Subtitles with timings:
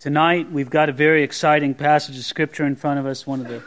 [0.00, 3.48] Tonight, we've got a very exciting passage of Scripture in front of us, one of
[3.48, 3.64] the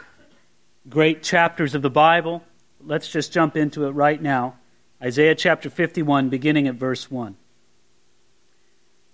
[0.88, 2.42] great chapters of the Bible.
[2.80, 4.54] Let's just jump into it right now.
[5.02, 7.36] Isaiah chapter 51, beginning at verse 1.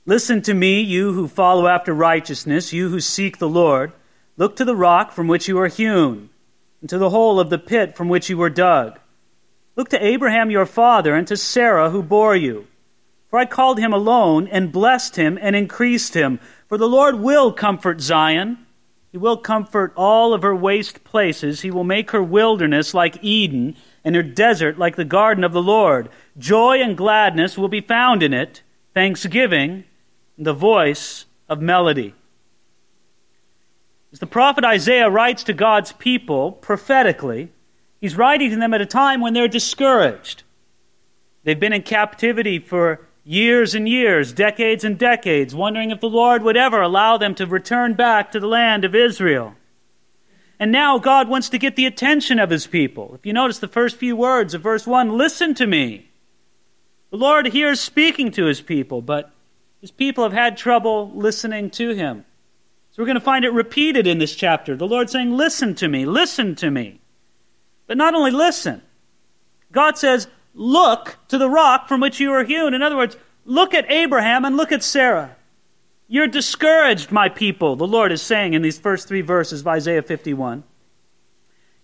[0.07, 3.91] Listen to me, you who follow after righteousness, you who seek the Lord.
[4.37, 6.31] Look to the rock from which you are hewn,
[6.81, 8.97] and to the hole of the pit from which you were dug.
[9.75, 12.69] Look to Abraham your father, and to Sarah who bore you.
[13.29, 16.39] For I called him alone, and blessed him, and increased him.
[16.69, 18.67] For the Lord will comfort Zion.
[19.11, 21.63] He will comfort all of her waste places.
[21.63, 25.63] He will make her wilderness like Eden, and her desert like the garden of the
[25.63, 26.11] Lord.
[26.37, 29.85] Joy and gladness will be found in it, thanksgiving,
[30.37, 32.15] the voice of melody.
[34.13, 37.51] As the prophet Isaiah writes to God's people prophetically,
[38.01, 40.43] he's writing to them at a time when they're discouraged.
[41.45, 46.43] They've been in captivity for years and years, decades and decades, wondering if the Lord
[46.43, 49.55] would ever allow them to return back to the land of Israel.
[50.59, 53.15] And now God wants to get the attention of his people.
[53.15, 56.09] If you notice the first few words of verse 1 listen to me.
[57.11, 59.31] The Lord here is speaking to his people, but
[59.83, 62.25] his people have had trouble listening to him.
[62.91, 64.75] So we're going to find it repeated in this chapter.
[64.75, 67.01] The Lord saying, Listen to me, listen to me.
[67.87, 68.81] But not only listen,
[69.71, 72.75] God says, Look to the rock from which you were hewn.
[72.75, 73.17] In other words,
[73.49, 75.35] look at Abraham and look at Sarah.
[76.07, 80.03] You're discouraged, my people, the Lord is saying in these first three verses of Isaiah
[80.03, 80.63] 51.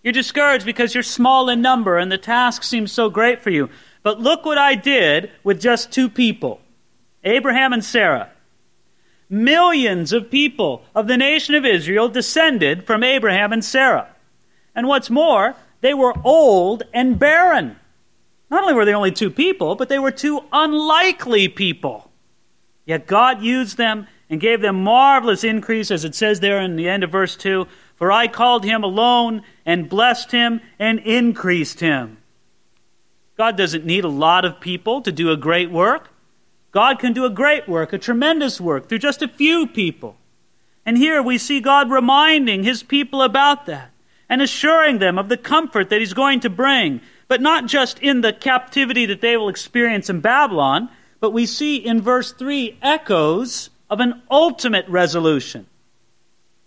[0.03, 3.69] You're discouraged because you're small in number and the task seems so great for you.
[4.03, 6.61] But look what I did with just two people
[7.23, 8.29] Abraham and Sarah.
[9.27, 14.09] Millions of people of the nation of Israel descended from Abraham and Sarah.
[14.75, 17.77] And what's more, they were old and barren.
[18.55, 22.09] Not only were they only two people, but they were two unlikely people.
[22.85, 26.87] Yet God used them and gave them marvelous increase, as it says there in the
[26.87, 32.19] end of verse 2 For I called him alone and blessed him and increased him.
[33.35, 36.07] God doesn't need a lot of people to do a great work.
[36.71, 40.15] God can do a great work, a tremendous work, through just a few people.
[40.85, 43.91] And here we see God reminding his people about that
[44.29, 48.21] and assuring them of the comfort that he's going to bring but not just in
[48.21, 53.69] the captivity that they will experience in Babylon, but we see in verse 3 echoes
[53.89, 55.65] of an ultimate resolution.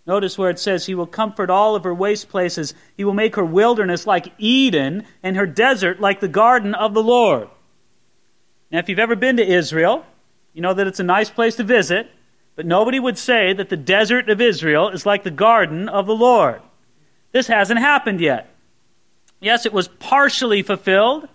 [0.05, 2.73] Notice where it says, He will comfort all of her waste places.
[2.97, 7.03] He will make her wilderness like Eden and her desert like the garden of the
[7.03, 7.47] Lord.
[8.71, 10.05] Now, if you've ever been to Israel,
[10.53, 12.09] you know that it's a nice place to visit,
[12.55, 16.15] but nobody would say that the desert of Israel is like the garden of the
[16.15, 16.61] Lord.
[17.31, 18.53] This hasn't happened yet.
[19.39, 21.29] Yes, it was partially fulfilled,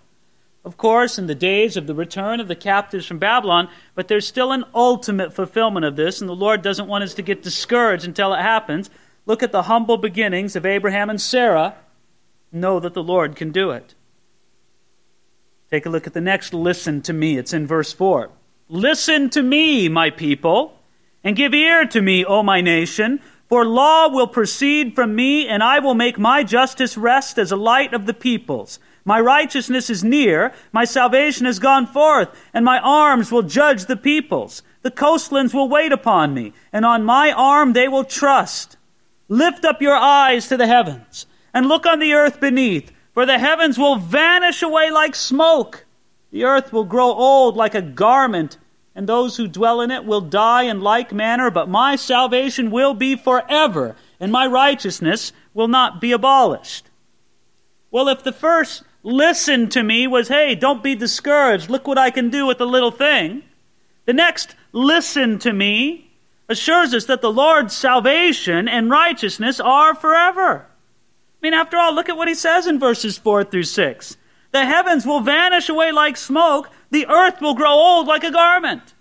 [0.65, 4.27] of course, in the days of the return of the captives from Babylon, but there's
[4.27, 8.05] still an ultimate fulfillment of this, and the Lord doesn't want us to get discouraged
[8.05, 8.91] until it happens.
[9.27, 11.77] Look at the humble beginnings of Abraham and Sarah.
[12.53, 13.95] Know that the Lord can do it.
[15.71, 17.37] Take a look at the next listen to me.
[17.37, 18.31] It's in verse 4.
[18.69, 20.79] Listen to me, my people,
[21.23, 23.21] and give ear to me, O my nation.
[23.49, 27.57] For law will proceed from me, and I will make my justice rest as a
[27.57, 28.79] light of the peoples.
[29.05, 33.97] My righteousness is near, my salvation has gone forth, and my arms will judge the
[33.97, 34.63] peoples.
[34.81, 38.79] The coastlands will wait upon me, and on my arm they will trust.
[39.29, 43.39] Lift up your eyes to the heavens, and look on the earth beneath, for the
[43.39, 45.85] heavens will vanish away like smoke.
[46.31, 48.57] The earth will grow old like a garment,
[48.95, 52.95] and those who dwell in it will die in like manner, but my salvation will
[52.95, 56.91] be forever, and my righteousness will not be abolished.
[57.91, 62.11] Well, if the first listen to me was, hey, don't be discouraged, look what I
[62.11, 63.43] can do with a little thing,
[64.05, 66.11] the next listen to me
[66.49, 70.67] assures us that the Lord's salvation and righteousness are forever.
[70.67, 74.17] I mean, after all, look at what he says in verses 4 through 6.
[74.55, 78.95] The heavens will vanish away like smoke, the earth will grow old like a garment.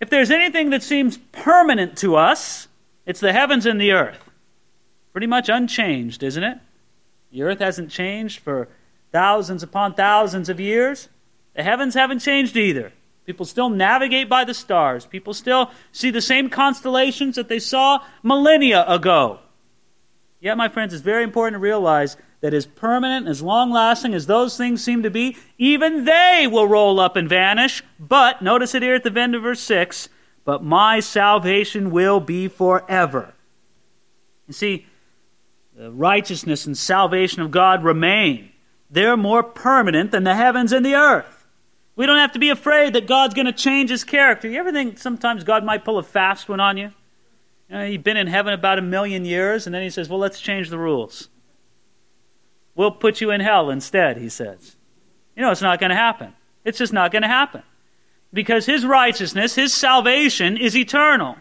[0.00, 2.66] If there's anything that seems permanent to us,
[3.04, 4.24] it's the heavens and the earth.
[5.12, 6.56] Pretty much unchanged, isn't it?
[7.30, 8.68] The earth hasn't changed for
[9.12, 11.10] thousands upon thousands of years.
[11.54, 12.90] The heavens haven't changed either.
[13.26, 15.04] People still navigate by the stars.
[15.04, 19.40] People still see the same constellations that they saw millennia ago.
[20.40, 24.26] Yet, my friends, it's very important to realize that as permanent, as long lasting as
[24.26, 27.82] those things seem to be, even they will roll up and vanish.
[27.98, 30.08] But, notice it here at the end of verse 6
[30.44, 33.34] but my salvation will be forever.
[34.46, 34.86] You see,
[35.76, 38.50] the righteousness and salvation of God remain.
[38.90, 41.46] They're more permanent than the heavens and the earth.
[41.94, 44.48] We don't have to be afraid that God's going to change his character.
[44.48, 46.92] You ever think sometimes God might pull a fast one on you?
[47.70, 50.18] You know, he'd been in heaven about a million years, and then he says, Well,
[50.18, 51.28] let's change the rules.
[52.74, 54.76] We'll put you in hell instead, he says.
[55.36, 56.34] You know, it's not going to happen.
[56.64, 57.62] It's just not going to happen.
[58.32, 61.36] Because his righteousness, his salvation, is eternal.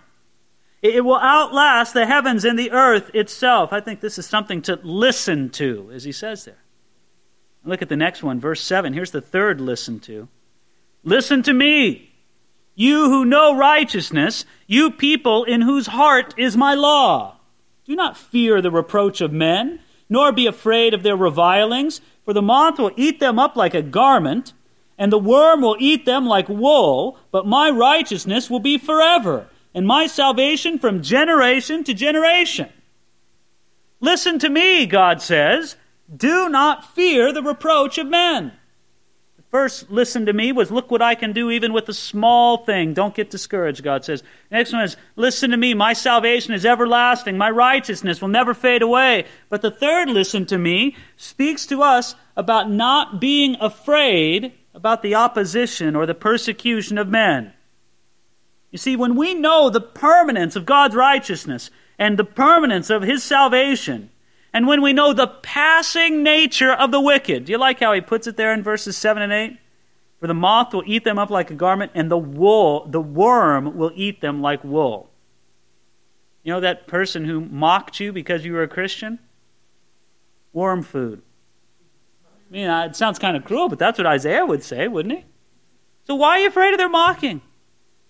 [0.82, 3.74] It will outlast the heavens and the earth itself.
[3.74, 6.64] I think this is something to listen to, as he says there.
[7.66, 8.94] Look at the next one, verse 7.
[8.94, 10.30] Here's the third listen to.
[11.04, 12.09] Listen to me,
[12.80, 17.36] you who know righteousness, you people in whose heart is my law.
[17.84, 22.42] Do not fear the reproach of men, nor be afraid of their revilings, for the
[22.42, 24.54] moth will eat them up like a garment,
[24.98, 29.86] and the worm will eat them like wool, but my righteousness will be forever and
[29.86, 32.70] my salvation from generation to generation.
[34.00, 35.76] Listen to me, God says.
[36.16, 38.54] Do not fear the reproach of men.
[39.52, 42.94] First listen to me was look what I can do even with a small thing.
[42.94, 44.22] Don't get discouraged, God says.
[44.52, 45.74] Next one is listen to me.
[45.74, 47.36] My salvation is everlasting.
[47.36, 49.26] My righteousness will never fade away.
[49.50, 55.16] But the third listen to me speaks to us about not being afraid about the
[55.16, 57.52] opposition or the persecution of men.
[58.70, 63.24] You see, when we know the permanence of God's righteousness and the permanence of His
[63.24, 64.12] salvation,
[64.54, 68.02] and when we know the passing nature of the wicked, do you like how he
[68.02, 69.58] puts it there in verses 7 and 8?
[70.20, 73.78] For the moth will eat them up like a garment, and the wool, the worm
[73.78, 75.10] will eat them like wool.
[76.44, 79.20] You know that person who mocked you because you were a Christian?
[80.52, 81.22] Worm food.
[82.26, 85.16] I mean, uh, it sounds kind of cruel, but that's what Isaiah would say, wouldn't
[85.16, 85.26] he?
[86.06, 87.42] So why are you afraid of their mocking?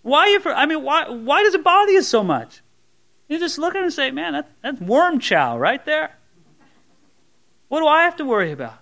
[0.01, 2.62] Why are you for, I mean, why, why does it bother you so much?
[3.27, 6.15] You just look at it and say, man, that, that's worm chow right there.
[7.69, 8.80] What do I have to worry about?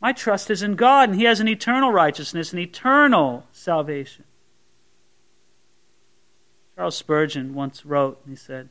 [0.00, 4.24] My trust is in God, and He has an eternal righteousness, an eternal salvation.
[6.74, 8.68] Charles Spurgeon once wrote, and he said,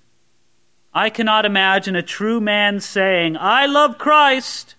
[0.94, 4.76] I cannot imagine a true man saying, I love Christ,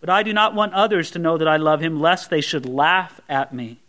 [0.00, 2.66] but I do not want others to know that I love him, lest they should
[2.66, 3.80] laugh at me.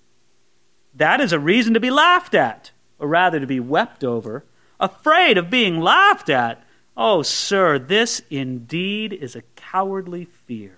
[0.96, 4.44] That is a reason to be laughed at, or rather to be wept over.
[4.80, 6.64] Afraid of being laughed at.
[6.98, 10.77] Oh, sir, this indeed is a cowardly fear.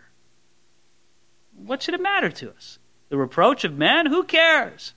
[1.55, 2.79] What should it matter to us?
[3.09, 4.07] The reproach of men?
[4.07, 4.93] Who cares?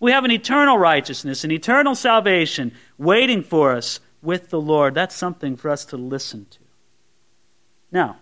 [0.00, 4.94] We have an eternal righteousness, an eternal salvation waiting for us with the Lord.
[4.94, 6.58] That's something for us to listen to.
[7.90, 8.16] Now,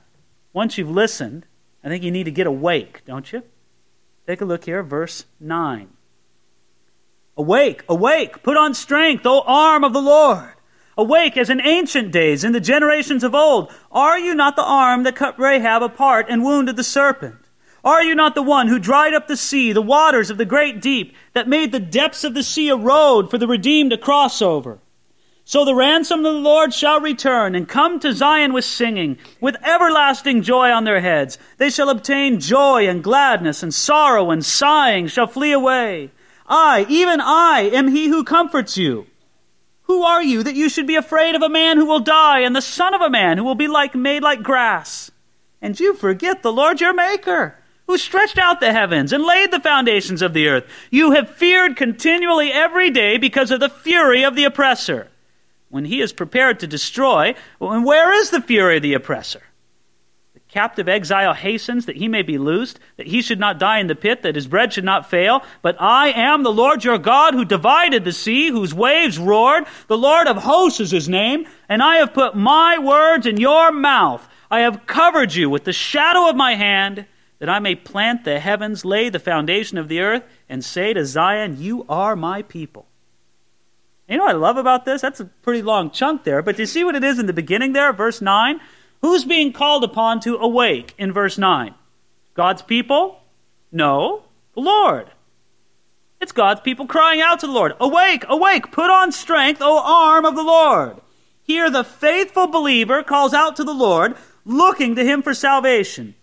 [0.53, 1.47] once you've listened,
[1.83, 3.43] I think you need to get awake, don't you?
[4.27, 5.89] Take a look here, verse 9.
[7.37, 10.53] Awake, awake, put on strength, O arm of the Lord.
[10.97, 13.73] Awake as in ancient days, in the generations of old.
[13.93, 17.37] Are you not the arm that cut Rahab apart and wounded the serpent?
[17.83, 20.83] Are you not the one who dried up the sea, the waters of the great
[20.83, 24.43] deep, that made the depths of the sea a road for the redeemed to cross
[24.43, 24.81] over?
[25.45, 29.57] So the ransom of the Lord shall return and come to Zion with singing, with
[29.65, 31.39] everlasting joy on their heads.
[31.57, 36.11] They shall obtain joy and gladness, and sorrow and sighing shall flee away.
[36.47, 39.07] I, even I, am he who comforts you.
[39.91, 42.55] Who are you that you should be afraid of a man who will die and
[42.55, 45.11] the son of a man who will be like made like grass?
[45.61, 47.57] And you forget the Lord your maker,
[47.89, 50.65] who stretched out the heavens and laid the foundations of the earth.
[50.93, 55.09] You have feared continually every day because of the fury of the oppressor.
[55.71, 59.43] When he is prepared to destroy, where is the fury of the oppressor?
[60.51, 63.95] Captive exile hastens that he may be loosed, that he should not die in the
[63.95, 65.43] pit, that his bread should not fail.
[65.63, 69.65] But I am the Lord your God who divided the sea, whose waves roared.
[69.87, 73.71] The Lord of hosts is his name, and I have put my words in your
[73.71, 74.29] mouth.
[74.51, 77.07] I have covered you with the shadow of my hand,
[77.39, 81.07] that I may plant the heavens, lay the foundation of the earth, and say to
[81.07, 82.87] Zion, You are my people.
[84.09, 85.01] You know what I love about this?
[85.01, 87.33] That's a pretty long chunk there, but do you see what it is in the
[87.33, 88.61] beginning there, verse 9?
[89.03, 91.75] Who's being called upon to awake in verse 9?
[92.35, 93.21] God's people?
[93.73, 95.11] No, the Lord.
[96.21, 100.25] It's God's people crying out to the Lord Awake, awake, put on strength, O arm
[100.25, 101.01] of the Lord.
[101.43, 106.15] Here, the faithful believer calls out to the Lord, looking to him for salvation.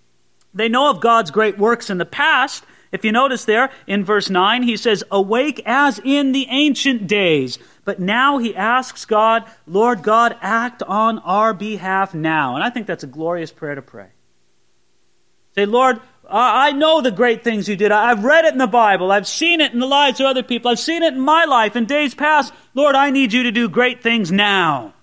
[0.53, 2.63] They know of God's great works in the past.
[2.97, 7.59] If you notice there in verse 9, he says, Awake as in the ancient days.
[7.85, 12.55] But now he asks God, Lord God, act on our behalf now.
[12.55, 14.07] And I think that's a glorious prayer to pray.
[15.53, 15.99] Say, Lord,
[16.29, 17.91] I know the great things you did.
[17.91, 19.11] I've read it in the Bible.
[19.11, 20.71] I've seen it in the lives of other people.
[20.71, 22.51] I've seen it in my life in days past.
[22.73, 24.93] Lord, I need you to do great things now.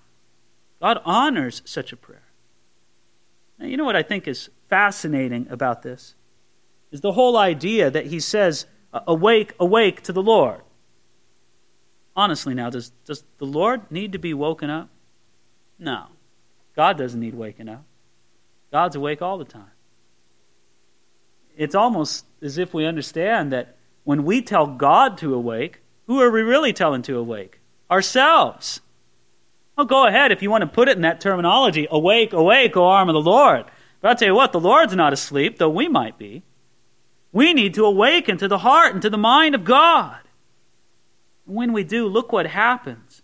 [0.81, 2.21] God honors such a prayer.
[3.57, 6.13] Now, you know what I think is fascinating about this?
[6.91, 10.61] Is the whole idea that he says, Awake, awake to the Lord
[12.15, 14.89] honestly now, does, does the Lord need to be woken up?
[15.77, 16.05] No.
[16.75, 17.83] God doesn't need waking up.
[18.71, 19.71] God's awake all the time.
[21.57, 26.31] It's almost as if we understand that when we tell God to awake, who are
[26.31, 27.59] we really telling to awake?
[27.89, 28.81] Ourselves.
[29.77, 31.87] Well, go ahead if you want to put it in that terminology.
[31.89, 33.65] Awake, awake, O arm of the Lord.
[34.01, 36.43] But I'll tell you what, the Lord's not asleep, though we might be.
[37.35, 40.19] We need to awaken to the heart and to the mind of God.
[41.43, 43.23] When we do, look what happens.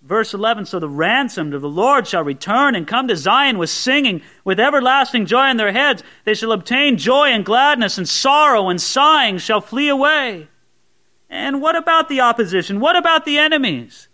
[0.00, 3.68] Verse 11 So the ransomed of the Lord shall return and come to Zion with
[3.68, 6.02] singing, with everlasting joy in their heads.
[6.24, 10.48] They shall obtain joy and gladness, and sorrow and sighing shall flee away.
[11.28, 12.80] And what about the opposition?
[12.80, 14.08] What about the enemies?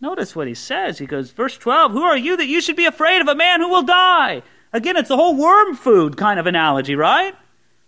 [0.00, 0.98] Notice what he says.
[0.98, 3.60] He goes, verse 12 Who are you that you should be afraid of a man
[3.60, 4.42] who will die?
[4.72, 7.36] Again, it's the whole worm food kind of analogy, right?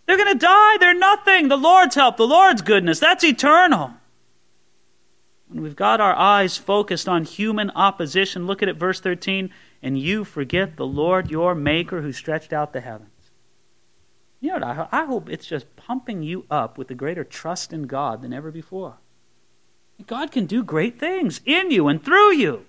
[0.06, 0.76] They're going to die.
[0.78, 1.48] They're nothing.
[1.48, 3.94] The Lord's help, the Lord's goodness, that's eternal.
[5.48, 9.50] When we've got our eyes focused on human opposition, look at it, verse 13,
[9.82, 13.10] and you forget the Lord your Maker who stretched out the heavens.
[14.40, 14.90] You know what?
[14.92, 18.32] I, I hope it's just pumping you up with a greater trust in God than
[18.32, 18.96] ever before.
[20.06, 22.66] God can do great things in you and through you.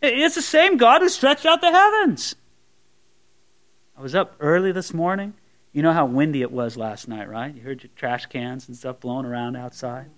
[0.00, 2.36] It's the same God who stretched out the heavens.
[3.96, 5.34] I was up early this morning.
[5.72, 7.54] You know how windy it was last night, right?
[7.54, 10.10] You heard your trash cans and stuff blowing around outside.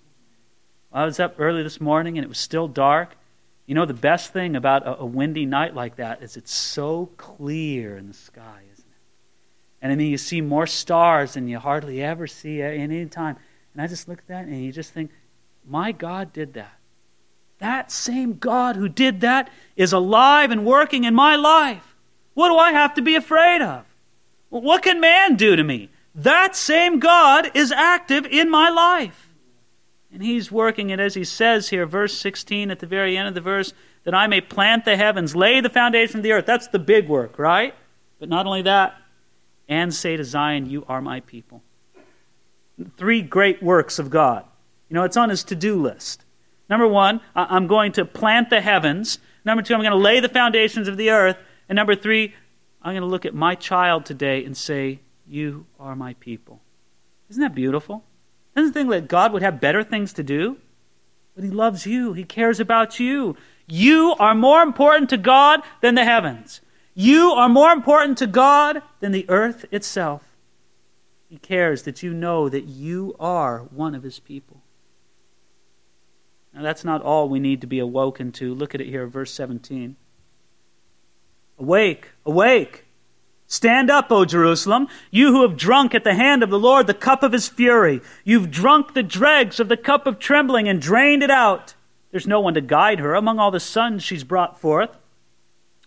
[0.93, 3.17] I was up early this morning and it was still dark.
[3.67, 7.11] You know, the best thing about a, a windy night like that is it's so
[7.17, 8.97] clear in the sky, isn't it?
[9.83, 13.37] And I mean, you see more stars than you hardly ever see at any time.
[13.73, 15.11] And I just look at that and you just think,
[15.67, 16.79] my God did that.
[17.59, 21.95] That same God who did that is alive and working in my life.
[22.35, 23.85] What do I have to be afraid of?
[24.51, 25.89] What can man do to me?
[26.15, 29.29] That same God is active in my life.
[30.13, 33.35] And he's working it as he says here, verse 16 at the very end of
[33.35, 33.73] the verse,
[34.05, 36.47] that I may plant the heavens, lay the foundation of the earth.
[36.47, 37.75] That's the big work, right?
[38.19, 38.97] But not only that,
[39.69, 41.63] and say to Zion, You are my people.
[42.97, 44.45] Three great works of God.
[44.89, 46.25] You know, it's on his to do list.
[46.69, 49.19] Number one, I'm going to plant the heavens.
[49.45, 51.37] Number two, I'm going to lay the foundations of the earth.
[51.69, 52.35] And number three,
[52.83, 56.61] I'm going to look at my child today and say, You are my people.
[57.29, 58.05] Isn't that beautiful?
[58.57, 60.57] Doesn't think that God would have better things to do?
[61.35, 63.37] But He loves you, He cares about you.
[63.67, 66.61] You are more important to God than the heavens.
[66.95, 70.23] You are more important to God than the earth itself.
[71.29, 74.63] He cares that you know that you are one of His people.
[76.53, 78.53] Now, that's not all we need to be awoken to.
[78.53, 79.95] Look at it here, verse 17.
[81.61, 82.87] Awake, awake.
[83.47, 86.95] Stand up, O Jerusalem, you who have drunk at the hand of the Lord the
[86.95, 88.01] cup of his fury.
[88.25, 91.75] You've drunk the dregs of the cup of trembling and drained it out.
[92.13, 94.91] There's no one to guide her among all the sons she's brought forth,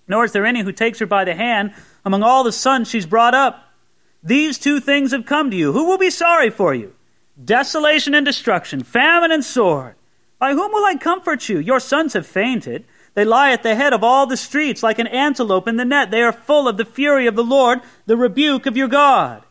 [0.08, 1.74] nor is there any who takes her by the hand
[2.06, 3.70] among all the sons she's brought up.
[4.22, 5.72] These two things have come to you.
[5.72, 6.94] Who will be sorry for you?
[7.44, 9.96] Desolation and destruction, famine and sword.
[10.38, 11.60] By whom will I comfort you?
[11.60, 12.86] Your sons have fainted.
[13.16, 16.10] They lie at the head of all the streets like an antelope in the net.
[16.10, 19.44] They are full of the fury of the Lord, the rebuke of your God.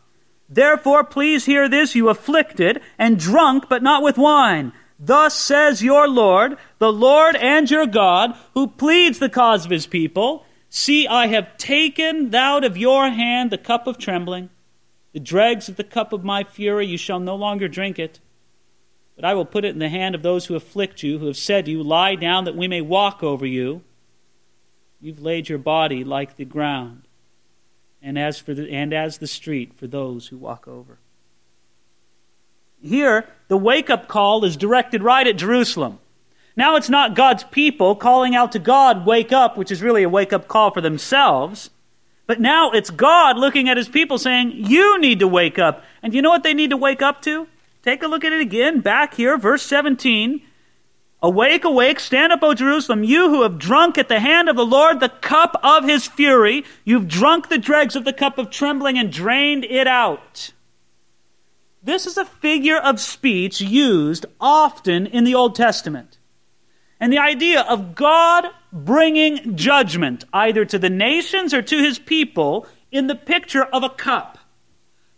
[0.49, 4.73] Therefore, please hear this, you afflicted and drunk, but not with wine.
[4.99, 9.87] Thus says your Lord, the Lord and your God, who pleads the cause of his
[9.87, 10.45] people.
[10.69, 14.50] See, I have taken out of your hand the cup of trembling,
[15.12, 16.87] the dregs of the cup of my fury.
[16.87, 18.21] You shall no longer drink it.
[19.16, 21.37] But I will put it in the hand of those who afflict you, who have
[21.37, 23.83] said to you, Lie down that we may walk over you.
[25.00, 27.02] You've laid your body like the ground,
[28.00, 30.99] and as, for the, and as the street for those who walk over.
[32.81, 35.99] Here, the wake up call is directed right at Jerusalem.
[36.57, 40.09] Now it's not God's people calling out to God, wake up, which is really a
[40.09, 41.71] wake up call for themselves.
[42.26, 45.85] But now it's God looking at his people saying, You need to wake up.
[46.02, 47.49] And you know what they need to wake up to?
[47.83, 50.43] Take a look at it again, back here, verse 17.
[51.21, 54.67] Awake, awake, stand up, O Jerusalem, you who have drunk at the hand of the
[54.67, 56.65] Lord the cup of his fury.
[56.85, 60.53] You've drunk the dregs of the cup of trembling and drained it out.
[61.83, 66.19] This is a figure of speech used often in the Old Testament.
[67.01, 72.67] And the idea of God bringing judgment either to the nations or to his people
[72.93, 74.39] in the picture of a cup.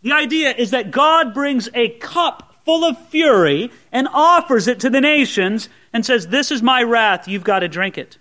[0.03, 4.91] The idea is that God brings a cup full of fury and offers it to
[4.91, 8.19] the nations and says, This is my wrath, you've got to drink it.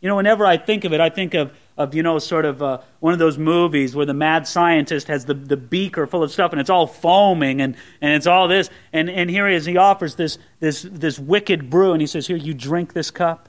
[0.00, 2.60] You know, whenever I think of it, I think of, of you know, sort of
[2.60, 6.32] uh, one of those movies where the mad scientist has the, the beaker full of
[6.32, 8.68] stuff and it's all foaming and, and it's all this.
[8.92, 12.26] And, and here he is, he offers this, this, this wicked brew and he says,
[12.26, 13.48] Here, you drink this cup.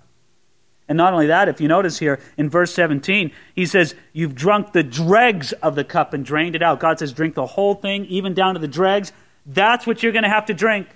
[0.88, 4.74] And not only that, if you notice here in verse 17, he says, You've drunk
[4.74, 6.80] the dregs of the cup and drained it out.
[6.80, 9.12] God says, Drink the whole thing, even down to the dregs.
[9.46, 10.88] That's what you're going to have to drink.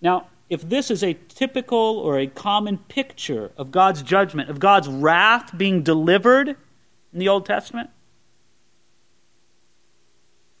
[0.00, 4.88] Now, if this is a typical or a common picture of God's judgment, of God's
[4.88, 7.90] wrath being delivered in the Old Testament,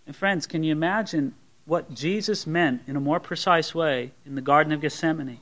[0.06, 4.40] and friends, can you imagine what Jesus meant in a more precise way in the
[4.40, 5.40] Garden of Gethsemane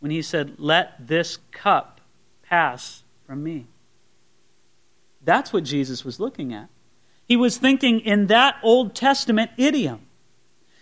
[0.00, 2.00] when he said, Let this cup
[2.42, 3.66] pass from me?
[5.22, 6.68] That's what Jesus was looking at.
[7.28, 10.00] He was thinking in that Old Testament idiom.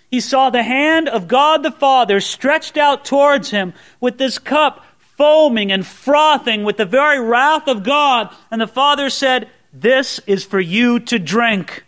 [0.09, 4.85] He saw the hand of God the Father stretched out towards him with this cup
[4.99, 8.33] foaming and frothing with the very wrath of God.
[8.51, 11.85] And the Father said, This is for you to drink.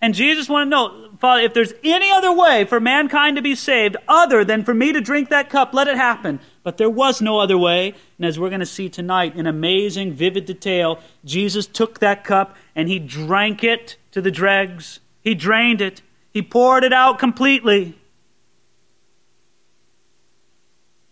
[0.00, 3.54] And Jesus wanted to know, Father, if there's any other way for mankind to be
[3.54, 6.40] saved other than for me to drink that cup, let it happen.
[6.62, 7.94] But there was no other way.
[8.18, 12.56] And as we're going to see tonight in amazing, vivid detail, Jesus took that cup
[12.76, 15.00] and he drank it to the dregs.
[15.22, 16.02] He drained it.
[16.32, 17.98] He poured it out completely.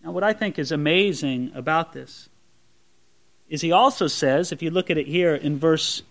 [0.03, 2.29] Now, what I think is amazing about this
[3.49, 6.01] is he also says, if you look at it here in verse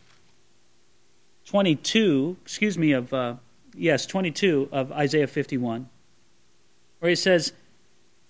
[1.46, 3.34] 22, excuse me, of, uh,
[3.74, 5.88] yes, 22 of Isaiah 51,
[7.00, 7.52] where he says,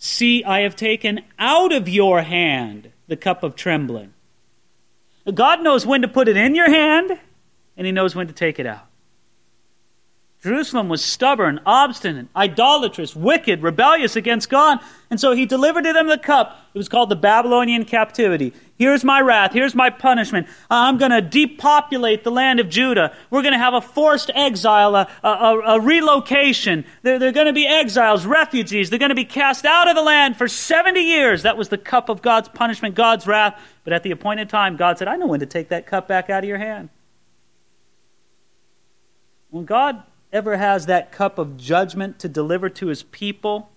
[0.02, 4.14] See, I have taken out of your hand the cup of trembling.
[5.32, 7.20] God knows when to put it in your hand,
[7.76, 8.89] and he knows when to take it out.
[10.42, 14.78] Jerusalem was stubborn, obstinate, idolatrous, wicked, rebellious against God.
[15.10, 16.66] And so he delivered to them the cup.
[16.72, 18.54] It was called the Babylonian captivity.
[18.78, 19.52] Here's my wrath.
[19.52, 20.46] Here's my punishment.
[20.70, 23.14] Uh, I'm going to depopulate the land of Judah.
[23.28, 26.86] We're going to have a forced exile, a, a, a relocation.
[27.02, 28.88] They're, they're going to be exiles, refugees.
[28.88, 31.42] They're going to be cast out of the land for 70 years.
[31.42, 33.60] That was the cup of God's punishment, God's wrath.
[33.84, 36.30] But at the appointed time, God said, I know when to take that cup back
[36.30, 36.88] out of your hand.
[39.50, 43.70] When God ever has that cup of judgment to deliver to his people,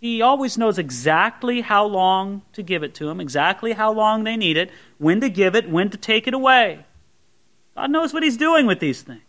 [0.00, 4.36] he always knows exactly how long to give it to them, exactly how long they
[4.36, 6.84] need it, when to give it, when to take it away.
[7.74, 9.22] God knows what he's doing with these things.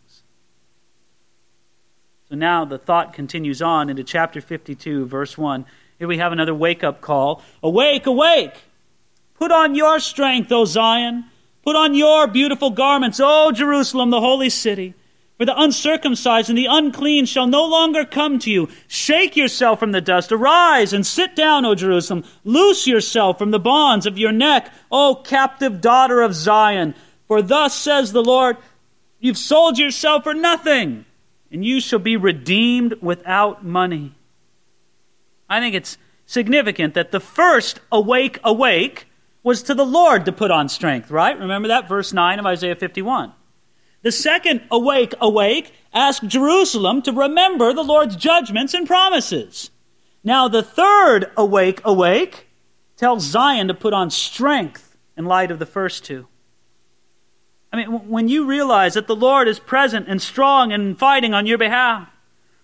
[2.30, 5.65] So now the thought continues on into chapter 52, verse 1.
[5.98, 7.42] Here we have another wake up call.
[7.63, 8.54] Awake, awake!
[9.34, 11.26] Put on your strength, O Zion.
[11.63, 14.94] Put on your beautiful garments, O Jerusalem, the holy city.
[15.39, 18.67] For the uncircumcised and the unclean shall no longer come to you.
[18.89, 20.34] Shake yourself from the dust.
[20.34, 22.25] Arise and sit down, O Jerusalem.
[22.43, 26.93] Loose yourself from the bonds of your neck, O captive daughter of Zion.
[27.30, 28.58] For thus says the Lord,
[29.21, 31.06] You've sold yourself for nothing,
[31.52, 34.13] and you shall be redeemed without money.
[35.49, 39.08] I think it's significant that the first awake, awake
[39.41, 41.39] was to the Lord to put on strength, right?
[41.39, 41.88] Remember that?
[41.88, 43.32] Verse 9 of Isaiah 51.
[44.01, 49.71] The second awake, awake ask Jerusalem to remember the Lord's judgments and promises.
[50.23, 52.47] Now, the third awake, awake
[52.95, 56.27] tells Zion to put on strength in light of the first two.
[57.71, 61.45] I mean, when you realize that the Lord is present and strong and fighting on
[61.45, 62.09] your behalf,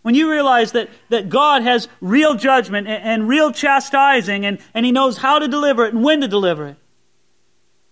[0.01, 4.85] when you realize that, that God has real judgment and, and real chastising and, and
[4.85, 6.77] He knows how to deliver it and when to deliver it,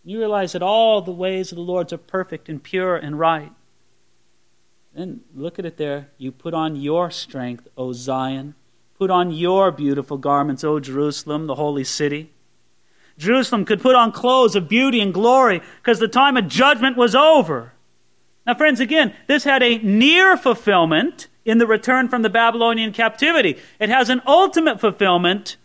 [0.03, 3.51] you realize that all the ways of the Lord are perfect and pure and right.
[4.93, 6.09] Then look at it there.
[6.17, 8.55] You put on your strength, O Zion.
[8.97, 12.31] Put on your beautiful garments, O Jerusalem, the holy city.
[13.17, 17.15] Jerusalem could put on clothes of beauty and glory because the time of judgment was
[17.15, 17.73] over.
[18.45, 23.57] Now, friends, again, this had a near fulfillment in the return from the Babylonian captivity.
[23.79, 25.57] It has an ultimate fulfillment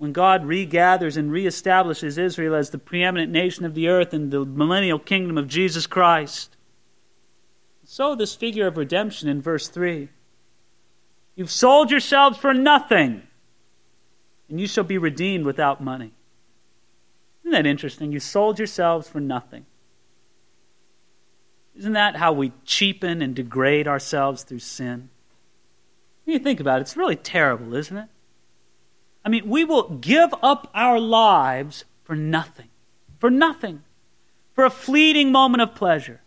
[0.00, 4.46] when God regathers and reestablishes Israel as the preeminent nation of the earth in the
[4.46, 6.56] millennial kingdom of Jesus Christ.
[7.84, 10.08] So, this figure of redemption in verse 3
[11.36, 13.24] You've sold yourselves for nothing,
[14.48, 16.14] and you shall be redeemed without money.
[17.42, 18.10] Isn't that interesting?
[18.10, 19.66] You sold yourselves for nothing.
[21.76, 25.10] Isn't that how we cheapen and degrade ourselves through sin?
[26.24, 28.08] When you think about it, it's really terrible, isn't it?
[29.24, 32.68] I mean, we will give up our lives for nothing.
[33.18, 33.82] For nothing.
[34.54, 36.20] For a fleeting moment of pleasure.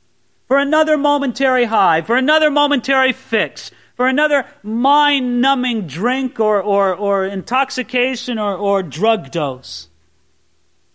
[0.48, 2.02] For another momentary high.
[2.02, 3.72] For another momentary fix.
[3.96, 9.90] For another mind numbing drink or, or, or intoxication or, or drug dose.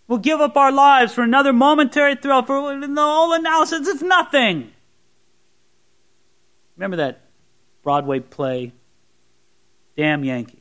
[0.07, 2.41] We'll give up our lives for another momentary thrill.
[2.41, 4.71] For the whole analysis, it's nothing.
[6.75, 7.21] Remember that
[7.83, 8.71] Broadway play,
[9.95, 10.58] Damn Yankees?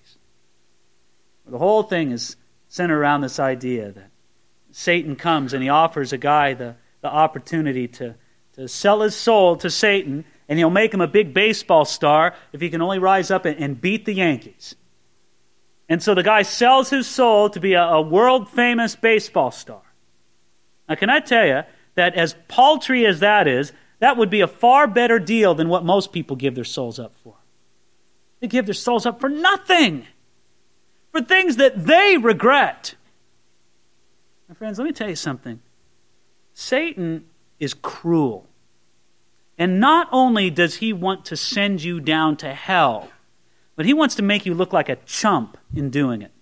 [1.49, 2.37] The whole thing is
[2.69, 4.11] centered around this idea that
[4.71, 8.15] Satan comes and he offers a guy the, the opportunity to,
[8.55, 12.61] to sell his soul to Satan, and he'll make him a big baseball star if
[12.61, 14.75] he can only rise up and, and beat the Yankees.
[15.89, 19.83] And so the guy sells his soul to be a, a world famous baseball star.
[20.89, 21.63] Now, can I tell you
[21.95, 25.85] that as paltry as that is, that would be a far better deal than what
[25.85, 27.35] most people give their souls up for.
[28.41, 30.07] They give their souls up for nothing,
[31.12, 32.94] for things that they regret.
[34.49, 35.61] My friends, let me tell you something.
[36.55, 37.27] Satan
[37.59, 38.47] is cruel.
[39.59, 43.09] And not only does he want to send you down to hell,
[43.75, 46.33] but he wants to make you look like a chump in doing it.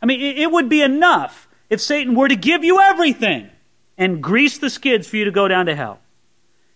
[0.00, 3.50] I mean, it would be enough if Satan were to give you everything
[3.96, 6.00] and grease the skids for you to go down to hell.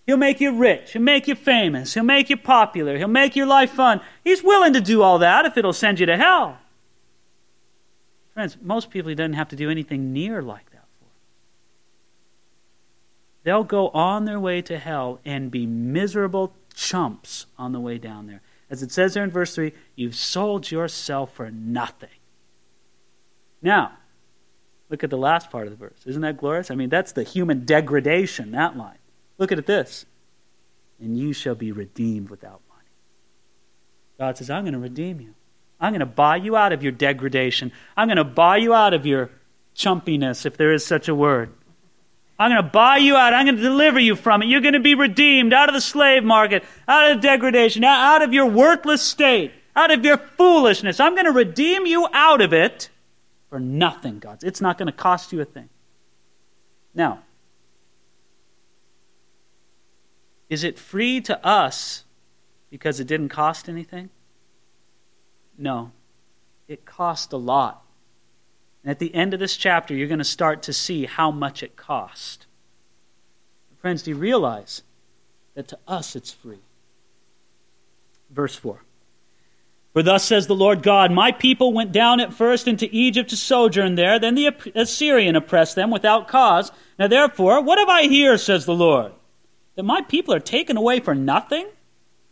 [0.09, 0.95] He'll make you rich.
[0.95, 1.93] He'll make you famous.
[1.93, 2.97] He'll make you popular.
[2.97, 4.01] He'll make your life fun.
[4.25, 6.57] He's willing to do all that if it'll send you to hell.
[8.33, 11.09] Friends, most people he doesn't have to do anything near like that for.
[13.43, 18.29] They'll go on their way to hell and be miserable chumps on the way down
[18.29, 18.41] there.
[18.71, 22.09] As it says there in verse 3, you've sold yourself for nothing.
[23.61, 23.99] Now,
[24.89, 26.01] look at the last part of the verse.
[26.07, 26.71] Isn't that glorious?
[26.71, 28.97] I mean, that's the human degradation, that line.
[29.39, 30.05] Look at this.
[31.01, 32.89] And you shall be redeemed without money.
[34.19, 35.35] God says, I'm going to redeem you.
[35.81, 37.71] I'm going to buy you out of your degradation.
[37.97, 39.31] I'm going to buy you out of your
[39.77, 41.53] chumpiness, if there is such a word.
[42.37, 43.33] I'm going to buy you out.
[43.33, 44.47] I'm going to deliver you from it.
[44.47, 48.33] You're going to be redeemed out of the slave market, out of degradation, out of
[48.33, 50.99] your worthless state, out of your foolishness.
[50.99, 52.91] I'm going to redeem you out of it
[53.51, 54.43] for nothing, God.
[54.43, 55.69] It's not going to cost you a thing.
[56.95, 57.23] Now,
[60.49, 62.05] is it free to us
[62.71, 64.11] because it didn't cost anything?
[65.57, 65.93] No.
[66.67, 67.83] It cost a lot.
[68.83, 71.63] And at the end of this chapter, you're going to start to see how much
[71.63, 72.47] it cost.
[73.79, 74.83] Friends, do you realize
[75.55, 76.61] that to us it's free?
[78.31, 78.81] Verse 4.
[79.93, 83.37] For thus says the Lord God, My people went down at first into Egypt to
[83.37, 86.71] sojourn there, then the Assyrian oppressed them without cause.
[86.99, 89.13] Now therefore, what have I here, says the Lord?
[89.79, 91.69] That my people are taken away for nothing?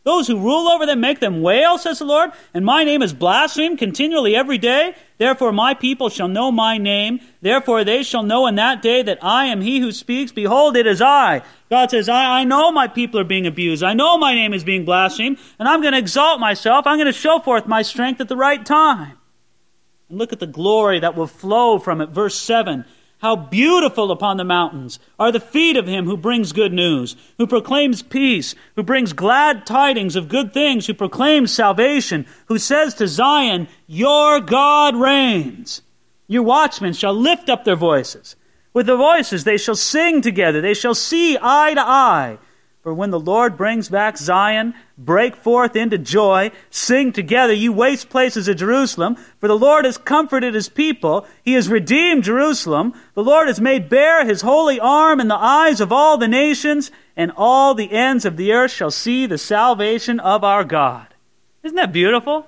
[0.02, 3.12] Those who rule over them make them wail, says the Lord, and my name is
[3.12, 4.96] blasphemed continually every day.
[5.18, 7.20] Therefore my people shall know my name.
[7.42, 10.32] Therefore they shall know in that day that I am he who speaks.
[10.32, 11.42] Behold, it is I.
[11.70, 13.84] God says, I, I know my people are being abused.
[13.84, 16.84] I know my name is being blasphemed, and I'm going to exalt myself.
[16.84, 19.18] I'm going to show forth my strength at the right time.
[20.08, 22.08] And look at the glory that will flow from it.
[22.08, 22.84] Verse 7
[23.26, 27.46] how beautiful upon the mountains are the feet of him who brings good news, who
[27.48, 33.08] proclaims peace, who brings glad tidings of good things, who proclaims salvation, who says to
[33.08, 35.82] Zion, Your God reigns.
[36.28, 38.36] Your watchmen shall lift up their voices.
[38.72, 42.38] With the voices they shall sing together, they shall see eye to eye.
[42.86, 48.08] For when the Lord brings back Zion, break forth into joy, sing together, you waste
[48.08, 49.16] places of Jerusalem.
[49.40, 52.94] For the Lord has comforted his people, he has redeemed Jerusalem.
[53.14, 56.92] The Lord has made bare his holy arm in the eyes of all the nations,
[57.16, 61.08] and all the ends of the earth shall see the salvation of our God.
[61.64, 62.46] Isn't that beautiful?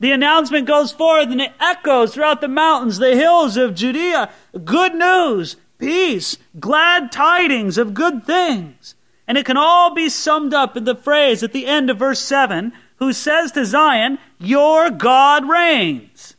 [0.00, 4.28] The announcement goes forth and it echoes throughout the mountains, the hills of Judea.
[4.64, 8.96] Good news, peace, glad tidings of good things.
[9.26, 12.20] And it can all be summed up in the phrase at the end of verse
[12.20, 16.36] 7 who says to Zion, Your God reigns.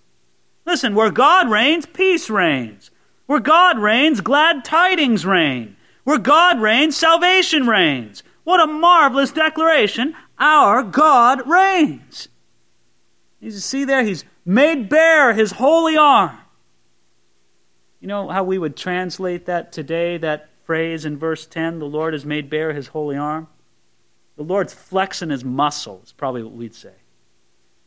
[0.65, 2.91] Listen, where God reigns, peace reigns.
[3.25, 5.75] Where God reigns, glad tidings reign.
[6.03, 8.23] Where God reigns, salvation reigns.
[8.43, 10.15] What a marvelous declaration.
[10.37, 12.27] Our God reigns.
[13.39, 16.37] You see there, he's made bare his holy arm.
[17.99, 22.13] You know how we would translate that today, that phrase in verse 10, the Lord
[22.13, 23.47] has made bare his holy arm?
[24.35, 26.93] The Lord's flexing his muscle, is probably what we'd say.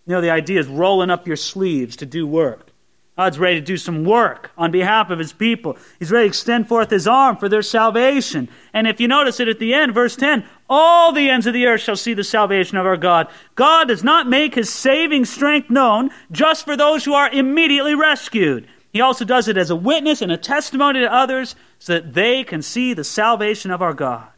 [0.06, 2.70] You know, the idea is rolling up your sleeves to do work.
[3.16, 5.78] God's ready to do some work on behalf of his people.
[5.98, 8.50] He's ready to extend forth his arm for their salvation.
[8.74, 11.66] And if you notice it at the end, verse 10, all the ends of the
[11.66, 13.28] earth shall see the salvation of our God.
[13.54, 18.68] God does not make his saving strength known just for those who are immediately rescued.
[18.96, 22.42] He also does it as a witness and a testimony to others so that they
[22.44, 24.28] can see the salvation of our God.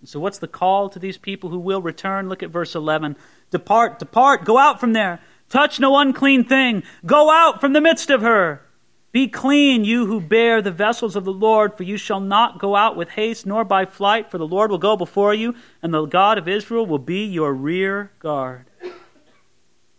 [0.00, 2.28] And so, what's the call to these people who will return?
[2.28, 3.14] Look at verse 11.
[3.52, 5.20] Depart, depart, go out from there.
[5.48, 6.82] Touch no unclean thing.
[7.06, 8.62] Go out from the midst of her.
[9.12, 12.74] Be clean, you who bear the vessels of the Lord, for you shall not go
[12.74, 16.04] out with haste nor by flight, for the Lord will go before you, and the
[16.04, 18.68] God of Israel will be your rear guard.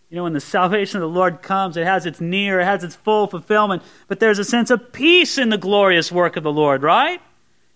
[0.09, 2.83] You know, when the salvation of the Lord comes, it has its near, it has
[2.83, 6.51] its full fulfillment, but there's a sense of peace in the glorious work of the
[6.51, 7.21] Lord, right?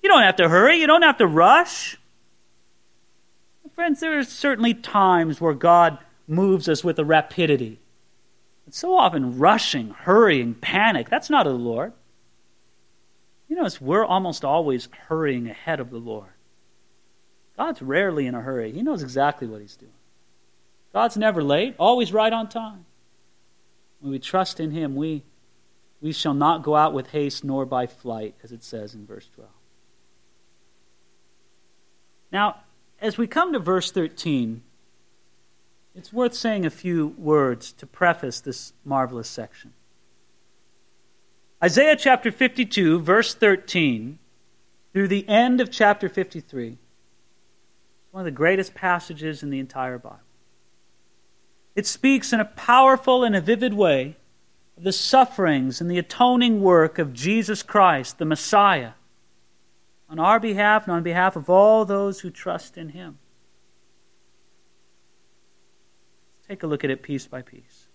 [0.02, 1.98] You don't have to hurry, you don't have to rush.
[3.76, 7.80] Friends, there are certainly times where God moves us with a rapidity.
[8.66, 11.94] But so often rushing, hurrying, panic, that's not of the Lord.
[13.48, 16.30] You notice we're almost always hurrying ahead of the Lord.
[17.58, 18.72] God's rarely in a hurry.
[18.72, 19.92] He knows exactly what he's doing.
[20.94, 22.86] God's never late, always right on time.
[24.00, 25.24] When we trust in him, we,
[26.02, 29.28] we shall not go out with haste nor by flight, as it says in verse
[29.34, 29.50] 12.
[32.32, 32.58] Now,
[33.02, 34.62] as we come to verse 13,
[35.96, 39.74] it's worth saying a few words to preface this marvelous section.
[41.64, 44.20] Isaiah chapter 52, verse 13,
[44.92, 46.78] through the end of chapter 53, is
[48.12, 50.20] one of the greatest passages in the entire Bible.
[51.76, 54.18] It speaks in a powerful and a vivid way
[54.78, 58.92] of the sufferings and the atoning work of Jesus Christ, the Messiah,
[60.10, 63.18] on our behalf and on behalf of all those who trust in him.
[66.38, 67.88] Let's take a look at it piece by piece.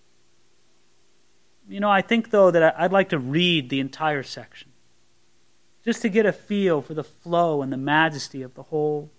[1.69, 4.69] You know, I think, though, that I'd like to read the entire section
[5.85, 9.11] just to get a feel for the flow and the majesty of the whole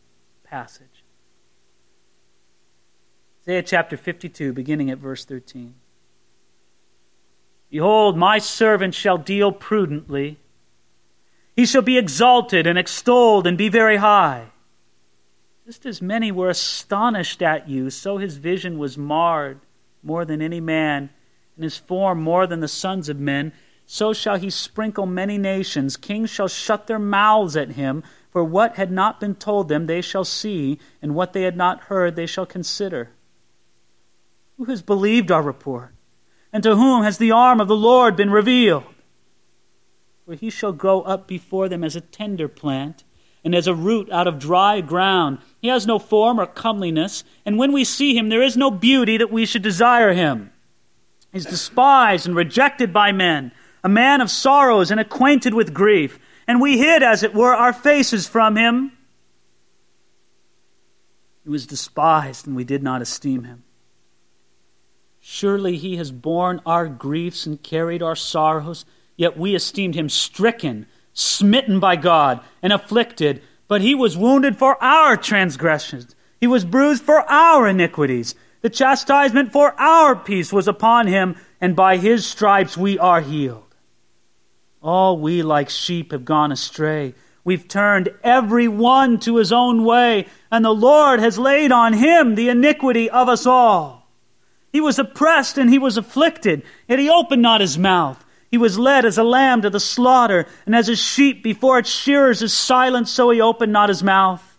[0.45, 0.90] passage.
[3.43, 5.75] Isaiah chapter 52, beginning at verse 13.
[7.71, 10.37] Behold, my servant shall deal prudently.
[11.57, 14.49] He shall be exalted and extolled and be very high.
[15.65, 19.61] Just as many were astonished at you, so his vision was marred
[20.03, 21.09] more than any man,
[21.57, 23.53] and his form more than the sons of men.
[23.87, 25.97] So shall he sprinkle many nations.
[25.97, 30.03] Kings shall shut their mouths at him, for what had not been told them they
[30.03, 33.11] shall see, and what they had not heard they shall consider.
[34.61, 35.95] Who has believed our report?
[36.53, 38.85] And to whom has the arm of the Lord been revealed?
[40.27, 43.03] For he shall grow up before them as a tender plant,
[43.43, 45.39] and as a root out of dry ground.
[45.63, 49.17] He has no form or comeliness, and when we see him, there is no beauty
[49.17, 50.53] that we should desire him.
[51.33, 56.19] He is despised and rejected by men, a man of sorrows and acquainted with grief,
[56.47, 58.93] and we hid, as it were, our faces from him.
[61.45, 63.65] He was despised, and we did not esteem him.
[65.21, 70.87] Surely he has borne our griefs and carried our sorrows, yet we esteemed him stricken,
[71.13, 73.43] smitten by God, and afflicted.
[73.69, 78.35] But he was wounded for our transgressions, he was bruised for our iniquities.
[78.63, 83.75] The chastisement for our peace was upon him, and by his stripes we are healed.
[84.83, 87.15] All we like sheep have gone astray.
[87.45, 92.35] We've turned every one to his own way, and the Lord has laid on him
[92.35, 94.00] the iniquity of us all.
[94.73, 98.25] He was oppressed and he was afflicted, yet he opened not his mouth.
[98.51, 101.91] He was led as a lamb to the slaughter, and as a sheep before its
[101.91, 104.59] shearers is silent, so he opened not his mouth.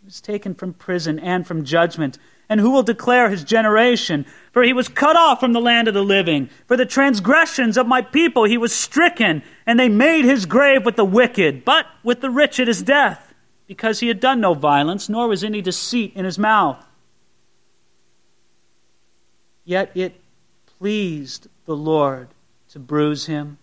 [0.00, 2.18] He was taken from prison and from judgment.
[2.48, 4.24] And who will declare his generation?
[4.52, 6.48] For he was cut off from the land of the living.
[6.66, 10.96] For the transgressions of my people he was stricken, and they made his grave with
[10.96, 13.34] the wicked, but with the rich at his death,
[13.66, 16.87] because he had done no violence, nor was any deceit in his mouth.
[19.68, 20.18] Yet it
[20.78, 22.28] pleased the Lord
[22.70, 23.58] to bruise him.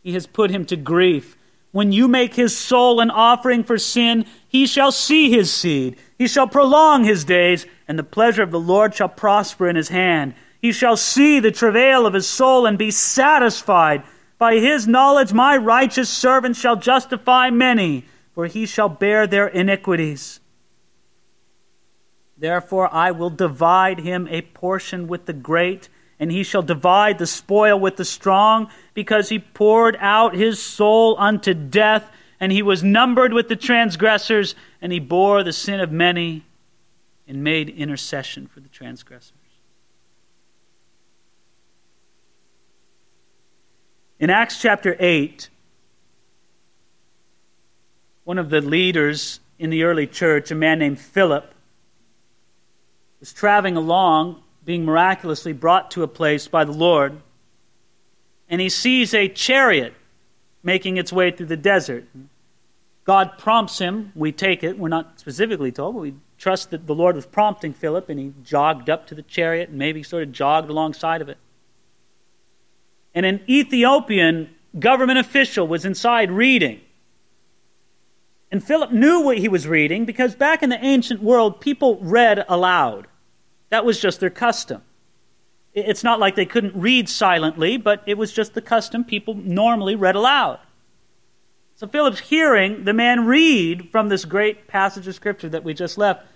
[0.00, 1.36] He has put him to grief.
[1.72, 5.96] When you make his soul an offering for sin, he shall see his seed.
[6.16, 9.88] He shall prolong his days, and the pleasure of the Lord shall prosper in his
[9.88, 10.34] hand.
[10.62, 14.04] He shall see the travail of his soul and be satisfied.
[14.38, 18.04] By his knowledge, my righteous servant shall justify many,
[18.36, 20.38] for he shall bear their iniquities.
[22.38, 25.88] Therefore, I will divide him a portion with the great,
[26.20, 31.16] and he shall divide the spoil with the strong, because he poured out his soul
[31.18, 35.90] unto death, and he was numbered with the transgressors, and he bore the sin of
[35.90, 36.44] many,
[37.26, 39.32] and made intercession for the transgressors.
[44.20, 45.48] In Acts chapter 8,
[48.24, 51.54] one of the leaders in the early church, a man named Philip,
[53.20, 57.20] was traveling along, being miraculously brought to a place by the Lord,
[58.48, 59.94] and he sees a chariot
[60.62, 62.06] making its way through the desert.
[63.04, 66.94] God prompts him, we take it, we're not specifically told, but we trust that the
[66.94, 70.32] Lord was prompting Philip, and he jogged up to the chariot and maybe sort of
[70.32, 71.38] jogged alongside of it.
[73.14, 76.80] And an Ethiopian government official was inside reading.
[78.50, 82.44] And Philip knew what he was reading because back in the ancient world, people read
[82.48, 83.06] aloud.
[83.68, 84.82] That was just their custom.
[85.74, 89.94] It's not like they couldn't read silently, but it was just the custom people normally
[89.94, 90.60] read aloud.
[91.76, 95.98] So Philip's hearing the man read from this great passage of Scripture that we just
[95.98, 96.26] left.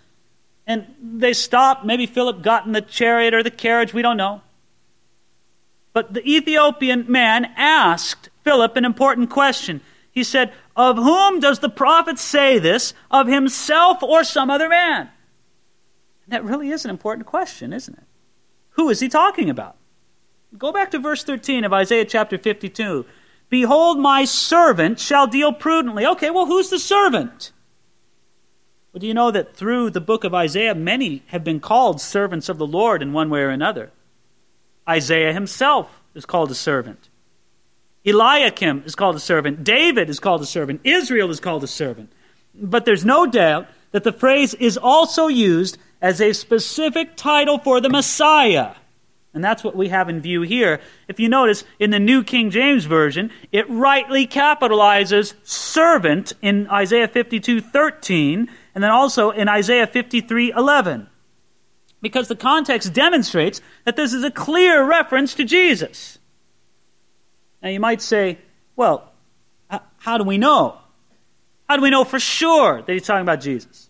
[0.66, 1.84] And they stopped.
[1.84, 3.92] Maybe Philip got in the chariot or the carriage.
[3.92, 4.42] We don't know.
[5.92, 9.80] But the Ethiopian man asked Philip an important question.
[10.12, 12.94] He said, Of whom does the prophet say this?
[13.10, 15.08] Of himself or some other man?
[16.28, 18.04] That really is an important question, isn't it?
[18.70, 19.76] Who is he talking about?
[20.56, 23.06] Go back to verse 13 of Isaiah chapter 52.
[23.48, 26.06] Behold, my servant shall deal prudently.
[26.06, 27.52] Okay, well, who's the servant?
[28.92, 32.50] Well, do you know that through the book of Isaiah, many have been called servants
[32.50, 33.90] of the Lord in one way or another?
[34.86, 37.08] Isaiah himself is called a servant.
[38.04, 39.64] Eliakim is called a servant.
[39.64, 40.80] David is called a servant.
[40.84, 42.12] Israel is called a servant.
[42.54, 47.80] But there's no doubt that the phrase is also used as a specific title for
[47.80, 48.74] the Messiah.
[49.34, 50.80] And that's what we have in view here.
[51.08, 57.08] If you notice, in the New King James Version, it rightly capitalizes servant in Isaiah
[57.08, 61.08] 52 13, and then also in Isaiah 53 11.
[62.02, 66.18] Because the context demonstrates that this is a clear reference to Jesus.
[67.62, 68.38] Now you might say,
[68.76, 69.12] well,
[69.98, 70.78] how do we know?
[71.68, 73.88] How do we know for sure that he's talking about Jesus?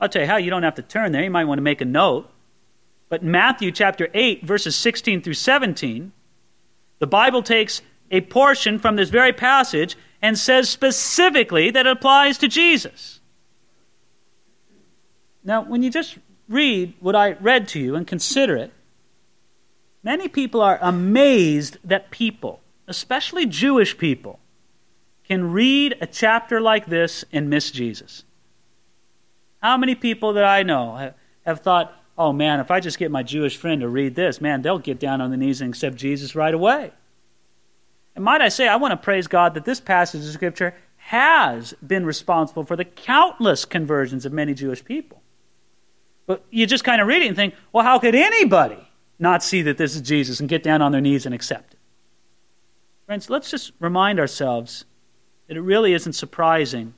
[0.00, 1.22] I'll tell you how, you don't have to turn there.
[1.22, 2.30] You might want to make a note.
[3.10, 6.12] But Matthew chapter 8, verses 16 through 17,
[7.00, 12.38] the Bible takes a portion from this very passage and says specifically that it applies
[12.38, 13.20] to Jesus.
[15.44, 18.72] Now, when you just read what I read to you and consider it,
[20.02, 22.60] many people are amazed that people,
[22.90, 24.38] especially Jewish people,
[25.24, 28.24] can read a chapter like this and miss Jesus.
[29.62, 31.12] How many people that I know
[31.46, 34.62] have, thought, oh man, if I just get my Jewish friend to read this, man,
[34.62, 36.90] they'll get down on their knees and accept Jesus right away.
[38.16, 41.74] And might I say, I want to praise God that this passage of Scripture has
[41.86, 45.22] been responsible for the countless conversions of many Jewish people.
[46.26, 49.62] But you just kind of read it and think, well, how could anybody not see
[49.62, 51.79] that this is Jesus and get down on their knees and accept it?
[53.10, 54.84] Friends, let's just remind ourselves
[55.48, 56.94] that it really isn't surprising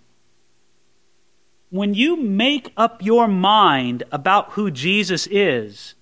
[1.70, 5.94] when you make up your mind about who Jesus is,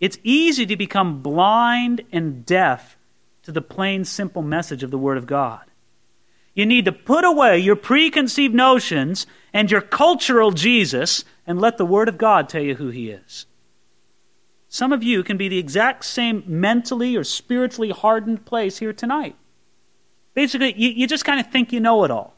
[0.00, 2.98] it's easy to become blind and deaf
[3.44, 5.62] to the plain, simple message of the Word of God.
[6.52, 11.86] You need to put away your preconceived notions and your cultural Jesus and let the
[11.86, 13.46] Word of God tell you who He is.
[14.68, 19.36] Some of you can be the exact same mentally or spiritually hardened place here tonight.
[20.34, 22.36] Basically, you, you just kind of think you know it all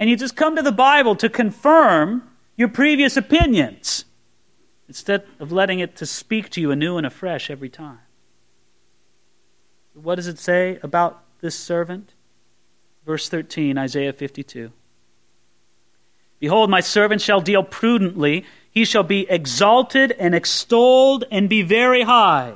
[0.00, 2.22] and you just come to the Bible to confirm
[2.56, 4.06] your previous opinions
[4.88, 8.00] instead of letting it to speak to you anew and afresh every time.
[9.92, 12.14] What does it say about this servant?
[13.04, 14.72] Verse 13, Isaiah 52.
[16.38, 18.46] Behold, my servant shall deal prudently.
[18.70, 22.54] He shall be exalted and extolled and be very high.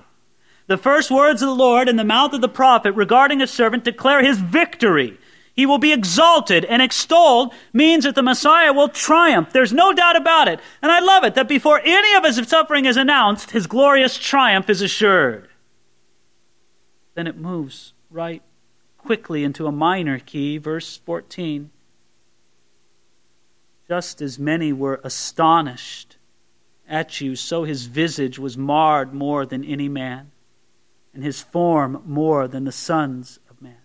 [0.67, 3.85] The first words of the Lord in the mouth of the prophet regarding a servant
[3.85, 5.19] declare his victory
[5.55, 9.53] he will be exalted and extolled means that the Messiah will triumph.
[9.53, 10.59] There's no doubt about it.
[10.83, 14.69] And I love it that before any of his suffering is announced, his glorious triumph
[14.69, 15.49] is assured.
[17.15, 18.43] Then it moves right
[18.99, 21.71] quickly into a minor key, verse 14.
[23.89, 26.17] Just as many were astonished
[26.89, 30.31] at you, so his visage was marred more than any man,
[31.13, 33.77] and his form more than the sons of man.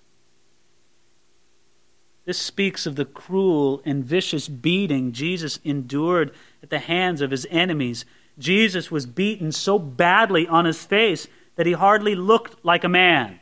[2.25, 6.31] this speaks of the cruel and vicious beating Jesus endured
[6.61, 8.05] at the hands of his enemies.
[8.37, 13.39] Jesus was beaten so badly on his face that he hardly looked like a man.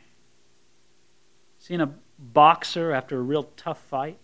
[1.58, 4.18] Seen a boxer after a real tough fight?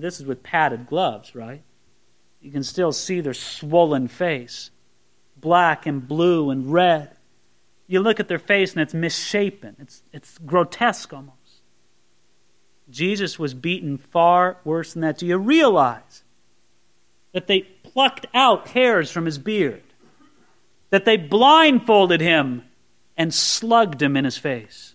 [0.00, 1.62] This is with padded gloves, right?
[2.40, 4.70] You can still see their swollen face,
[5.36, 7.10] black and blue and red.
[7.86, 9.76] You look at their face and it's misshapen.
[9.78, 11.36] It's, it's grotesque almost.
[12.90, 15.18] Jesus was beaten far worse than that.
[15.18, 16.24] Do you realize
[17.32, 19.82] that they plucked out hairs from his beard?
[20.90, 22.64] That they blindfolded him
[23.16, 24.91] and slugged him in his face?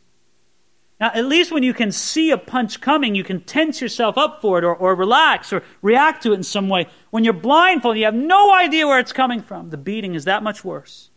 [1.00, 4.42] Now, at least when you can see a punch coming, you can tense yourself up
[4.42, 6.88] for it or, or relax or react to it in some way.
[7.12, 9.70] When you're blindfolded, you have no idea where it's coming from.
[9.70, 11.12] The beating is that much worse.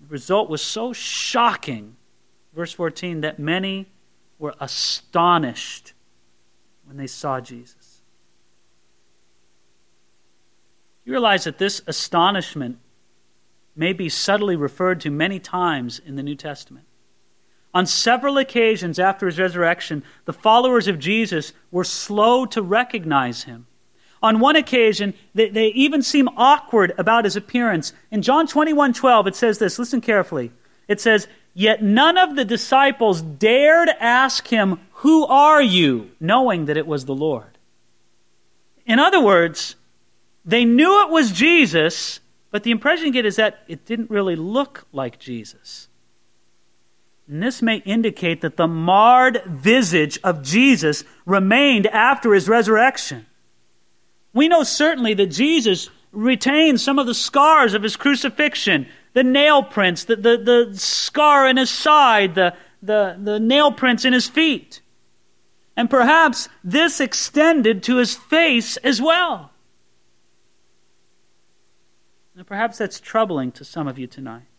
[0.00, 1.96] The result was so shocking,
[2.52, 3.86] verse 14, that many
[4.36, 5.92] were astonished
[6.84, 8.02] when they saw Jesus.
[11.04, 12.78] You realize that this astonishment
[13.76, 16.86] may be subtly referred to many times in the New Testament.
[17.74, 23.66] On several occasions after his resurrection, the followers of Jesus were slow to recognize him.
[24.22, 27.92] On one occasion, they, they even seem awkward about his appearance.
[28.10, 30.52] In John 21 12, it says this listen carefully.
[30.86, 36.10] It says, Yet none of the disciples dared ask him, Who are you?
[36.20, 37.58] knowing that it was the Lord.
[38.86, 39.76] In other words,
[40.44, 42.20] they knew it was Jesus,
[42.50, 45.88] but the impression you get is that it didn't really look like Jesus.
[47.32, 53.24] And this may indicate that the marred visage of Jesus remained after his resurrection.
[54.34, 59.62] We know certainly that Jesus retained some of the scars of his crucifixion the nail
[59.62, 64.28] prints, the, the, the scar in his side, the, the, the nail prints in his
[64.28, 64.82] feet.
[65.74, 69.52] And perhaps this extended to his face as well.
[72.36, 74.51] And perhaps that's troubling to some of you tonight.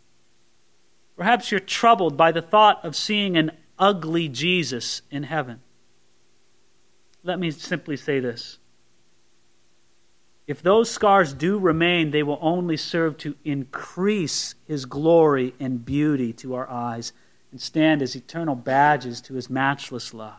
[1.15, 5.61] Perhaps you're troubled by the thought of seeing an ugly Jesus in heaven.
[7.23, 8.57] Let me simply say this
[10.45, 16.33] if those scars do remain, they will only serve to increase his glory and beauty
[16.33, 17.13] to our eyes
[17.51, 20.33] and stand as eternal badges to his matchless love.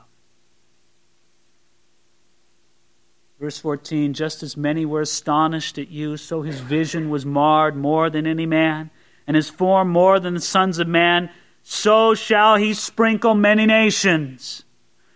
[3.40, 8.10] Verse 14 Just as many were astonished at you, so his vision was marred more
[8.10, 8.90] than any man,
[9.26, 11.30] and his form more than the sons of man.
[11.62, 14.64] So shall he sprinkle many nations.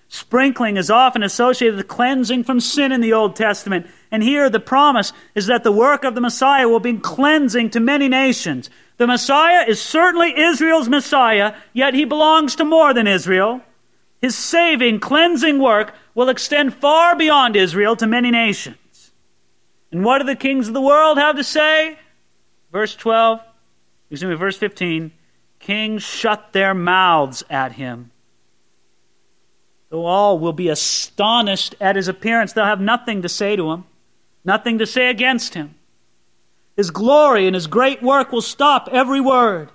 [0.08, 3.86] Sprinkling is often associated with cleansing from sin in the Old Testament.
[4.10, 7.80] And here the promise is that the work of the Messiah will be cleansing to
[7.80, 8.70] many nations.
[8.96, 13.60] The Messiah is certainly Israel's Messiah, yet he belongs to more than Israel.
[14.22, 19.12] His saving, cleansing work will extend far beyond Israel to many nations.
[19.92, 21.98] And what do the kings of the world have to say?
[22.72, 23.40] Verse 12,
[24.10, 25.12] excuse me, verse 15
[25.58, 28.10] Kings shut their mouths at him
[29.88, 33.84] though all will be astonished at his appearance, they'll have nothing to say to him,
[34.44, 35.74] nothing to say against him.
[36.76, 39.70] His glory and his great work will stop every word.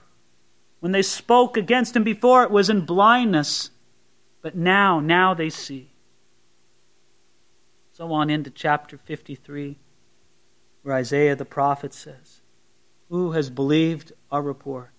[0.80, 3.72] When they spoke against him before, it was in blindness,
[4.42, 5.90] but now, now they see.
[7.94, 9.78] So on into chapter 53,
[10.82, 12.42] where Isaiah the prophet says,
[13.10, 14.90] Who has believed our report?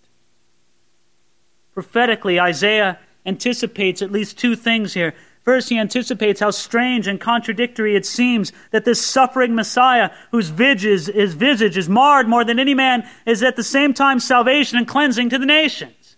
[1.72, 5.12] Prophetically, Isaiah anticipates at least two things here.
[5.42, 11.12] First, he anticipates how strange and contradictory it seems that this suffering Messiah, whose visage,
[11.12, 14.88] his visage is marred more than any man, is at the same time salvation and
[14.88, 16.16] cleansing to the nations.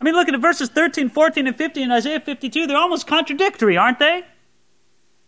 [0.00, 2.66] I mean, look at verses 13, 14, and 15 in Isaiah 52.
[2.66, 4.22] They're almost contradictory, aren't they?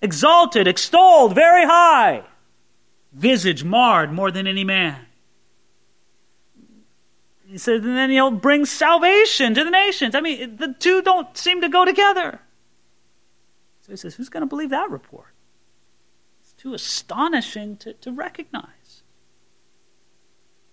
[0.01, 2.23] Exalted, extolled, very high.
[3.13, 5.07] Visage marred more than any man.
[7.57, 10.15] He says, and then he'll bring salvation to the nations.
[10.15, 12.41] I mean, the two don't seem to go together.
[13.81, 15.33] So he says, who's going to believe that report?
[16.43, 19.01] It's too astonishing to, to recognize.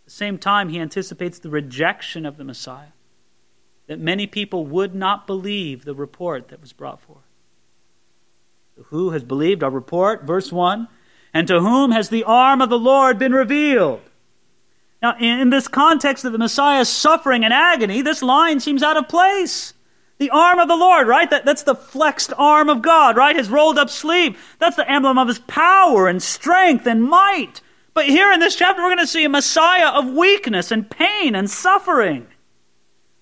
[0.01, 2.91] At the same time, he anticipates the rejection of the Messiah,
[3.87, 7.23] that many people would not believe the report that was brought forth.
[8.87, 10.25] Who has believed our report?
[10.25, 10.89] Verse 1
[11.33, 14.01] And to whom has the arm of the Lord been revealed?
[15.03, 19.09] Now, in this context of the Messiah's suffering and agony, this line seems out of
[19.09, 19.73] place.
[20.17, 21.29] The arm of the Lord, right?
[21.29, 23.35] That, that's the flexed arm of God, right?
[23.35, 24.41] His rolled up sleeve.
[24.59, 27.59] That's the emblem of his power and strength and might.
[27.93, 31.35] But here in this chapter, we're going to see a Messiah of weakness and pain
[31.35, 32.27] and suffering.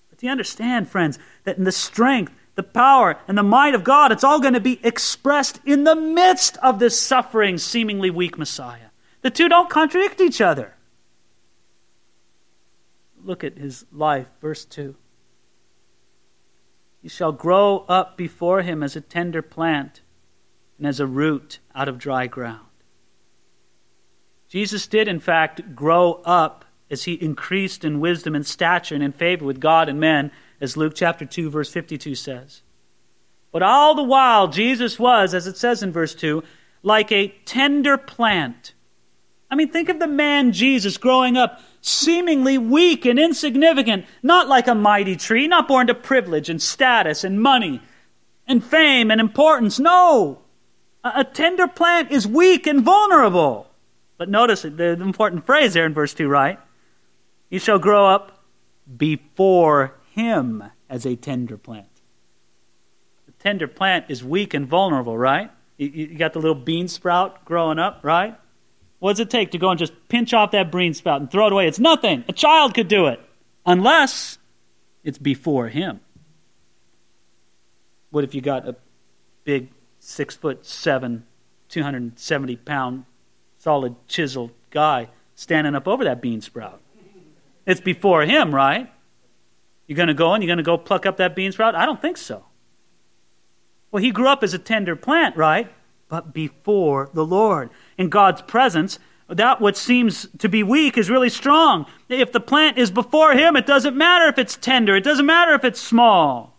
[0.08, 3.82] But do you understand, friends, that in the strength, the power, and the might of
[3.82, 8.38] God, it's all going to be expressed in the midst of this suffering, seemingly weak
[8.38, 8.90] Messiah.
[9.22, 10.74] The two don't contradict each other
[13.24, 14.94] look at his life, verse 2.
[17.02, 20.02] He shall grow up before him as a tender plant
[20.78, 22.66] and as a root out of dry ground.
[24.48, 29.12] Jesus did, in fact, grow up as he increased in wisdom and stature and in
[29.12, 32.62] favor with God and men, as Luke chapter 2, verse 52 says.
[33.50, 36.42] But all the while, Jesus was, as it says in verse 2,
[36.82, 38.74] like a tender plant.
[39.50, 44.68] I mean, think of the man Jesus growing up seemingly weak and insignificant, not like
[44.68, 47.82] a mighty tree, not born to privilege and status and money
[48.46, 49.78] and fame and importance.
[49.78, 50.38] No.
[51.04, 53.68] A, tender plant is weak and vulnerable.
[54.16, 56.60] But notice the important phrase there in verse 2, right?
[57.50, 58.44] You shall grow up
[58.96, 61.88] before him as a tender plant.
[63.26, 65.50] The tender plant is weak and vulnerable, right?
[65.76, 68.38] You, you got the little bean sprout growing up, right?
[69.02, 71.48] What does it take to go and just pinch off that bean sprout and throw
[71.48, 71.66] it away?
[71.66, 72.22] It's nothing.
[72.28, 73.18] A child could do it,
[73.66, 74.38] unless
[75.02, 75.98] it's before him.
[78.10, 78.76] What if you got a
[79.42, 81.24] big six foot seven,
[81.68, 83.04] 270 pound,
[83.58, 86.80] solid chiseled guy standing up over that bean sprout?
[87.66, 88.88] It's before him, right?
[89.88, 91.74] You're going to go and you're going to go pluck up that bean sprout?
[91.74, 92.44] I don't think so.
[93.90, 95.72] Well, he grew up as a tender plant, right?
[96.12, 97.70] But before the Lord.
[97.96, 98.98] In God's presence,
[99.28, 101.86] that what seems to be weak is really strong.
[102.10, 105.54] If the plant is before him, it doesn't matter if it's tender, it doesn't matter
[105.54, 106.54] if it's small.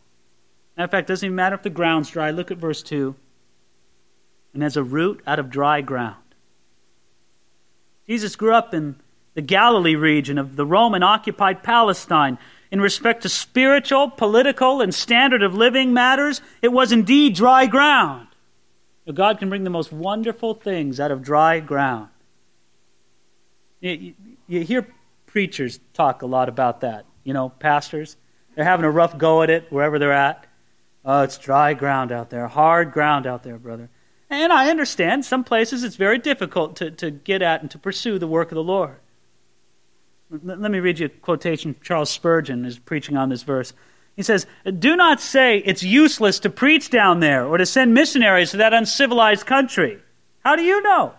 [0.75, 2.31] Matter of fact, it doesn't even matter if the ground's dry.
[2.31, 3.15] Look at verse 2.
[4.55, 6.15] And as a root out of dry ground.
[8.07, 8.95] Jesus grew up in
[9.35, 12.39] the Galilee region of the Roman occupied Palestine.
[12.71, 18.29] In respect to spiritual, political, and standard of living matters, it was indeed dry ground.
[19.11, 22.09] God can bring the most wonderful things out of dry ground.
[23.81, 24.13] You,
[24.47, 24.87] you, hear
[25.25, 27.05] preachers talk a lot about that.
[27.25, 28.15] You know, pastors,
[28.55, 30.47] they're having a rough go at it wherever they're at.
[31.03, 33.89] Oh, it's dry ground out there, hard ground out there, brother.
[34.29, 38.17] And I understand some places it's very difficult to, to get at and to pursue
[38.17, 38.95] the work of the Lord.
[40.29, 43.73] Let me read you a quotation Charles Spurgeon is preaching on this verse.
[44.15, 44.45] He says,
[44.79, 48.73] Do not say it's useless to preach down there or to send missionaries to that
[48.73, 49.99] uncivilized country.
[50.43, 51.13] How do you know?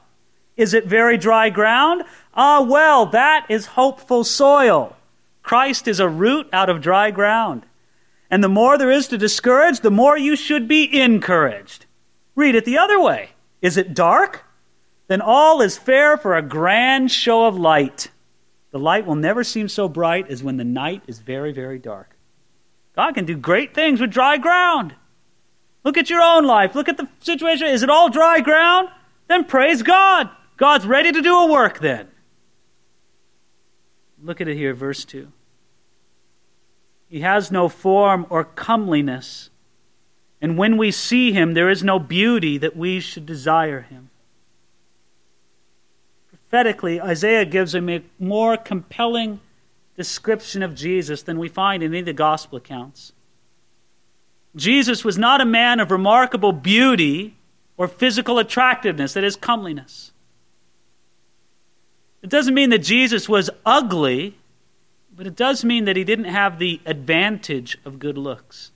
[0.57, 2.05] Is it very dry ground?
[2.35, 4.97] Ah, well, that is hopeful soil.
[5.43, 7.67] Christ is a root out of dry ground.
[8.31, 11.87] And the more there is to discourage, the more you should be encouraged.
[12.35, 13.31] Read it the other way.
[13.61, 14.45] Is it dark?
[15.09, 18.11] Then all is fair for a grand show of light.
[18.71, 22.14] The light will never seem so bright as when the night is very, very dark.
[22.97, 24.95] God can do great things with dry ground.
[25.83, 26.75] Look at your own life.
[26.75, 27.67] Look at the situation.
[27.69, 28.89] Is it all dry ground?
[29.29, 30.31] Then praise God.
[30.57, 32.09] God's ready to do a work then.
[34.23, 35.31] Look at it here, verse 2.
[37.09, 39.51] He has no form or comeliness,
[40.41, 44.11] and when we see him, there is no beauty that we should desire him.
[46.31, 49.41] Prophetically, Isaiah gives a more compelling
[49.97, 53.13] description of Jesus than we find in any of the gospel accounts.
[54.57, 57.37] Jesus was not a man of remarkable beauty
[57.77, 60.13] or physical attractiveness, that is, comeliness.
[62.23, 64.37] It doesn't mean that Jesus was ugly,
[65.15, 68.71] but it does mean that he didn't have the advantage of good looks.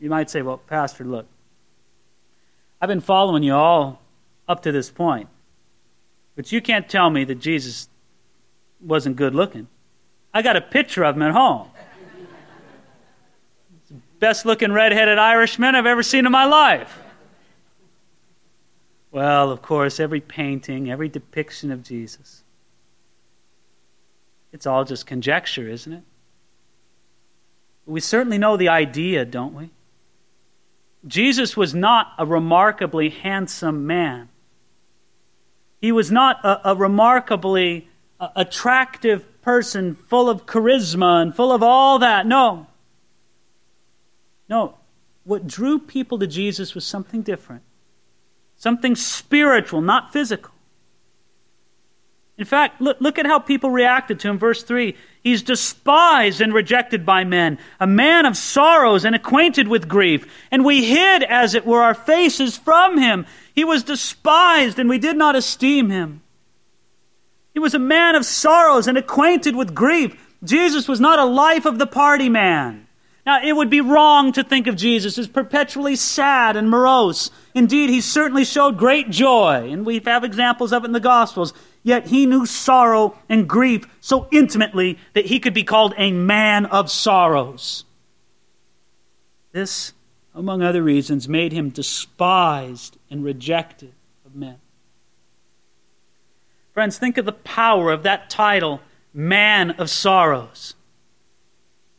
[0.00, 1.26] You might say, well, Pastor, look,
[2.80, 4.00] I've been following you all
[4.48, 5.28] up to this point,
[6.36, 7.88] but you can't tell me that Jesus
[8.80, 9.68] wasn't good looking.
[10.32, 11.68] I got a picture of him at home.
[14.18, 16.98] Best looking red-headed Irishman I've ever seen in my life.
[19.10, 22.42] Well, of course, every painting, every depiction of Jesus,
[24.52, 26.02] it's all just conjecture, isn't it?
[27.86, 29.70] We certainly know the idea, don't we?
[31.06, 34.28] Jesus was not a remarkably handsome man.
[35.80, 37.88] He was not a, a remarkably
[38.20, 42.26] uh, attractive person full of charisma and full of all that.
[42.26, 42.66] No.
[44.46, 44.74] No.
[45.24, 47.62] What drew people to Jesus was something different,
[48.56, 50.52] something spiritual, not physical.
[52.36, 54.38] In fact, look, look at how people reacted to him.
[54.38, 59.88] Verse 3 He's despised and rejected by men, a man of sorrows and acquainted with
[59.88, 60.30] grief.
[60.50, 63.24] And we hid, as it were, our faces from him.
[63.54, 66.20] He was despised, and we did not esteem him.
[67.58, 70.16] He was a man of sorrows and acquainted with grief.
[70.44, 72.86] Jesus was not a life of the party man.
[73.26, 77.32] Now, it would be wrong to think of Jesus as perpetually sad and morose.
[77.56, 81.52] Indeed, he certainly showed great joy, and we have examples of it in the Gospels.
[81.82, 86.64] Yet he knew sorrow and grief so intimately that he could be called a man
[86.64, 87.84] of sorrows.
[89.50, 89.94] This,
[90.32, 93.94] among other reasons, made him despised and rejected
[94.24, 94.58] of men.
[96.78, 98.80] Friends, think of the power of that title,
[99.12, 100.74] Man of Sorrows.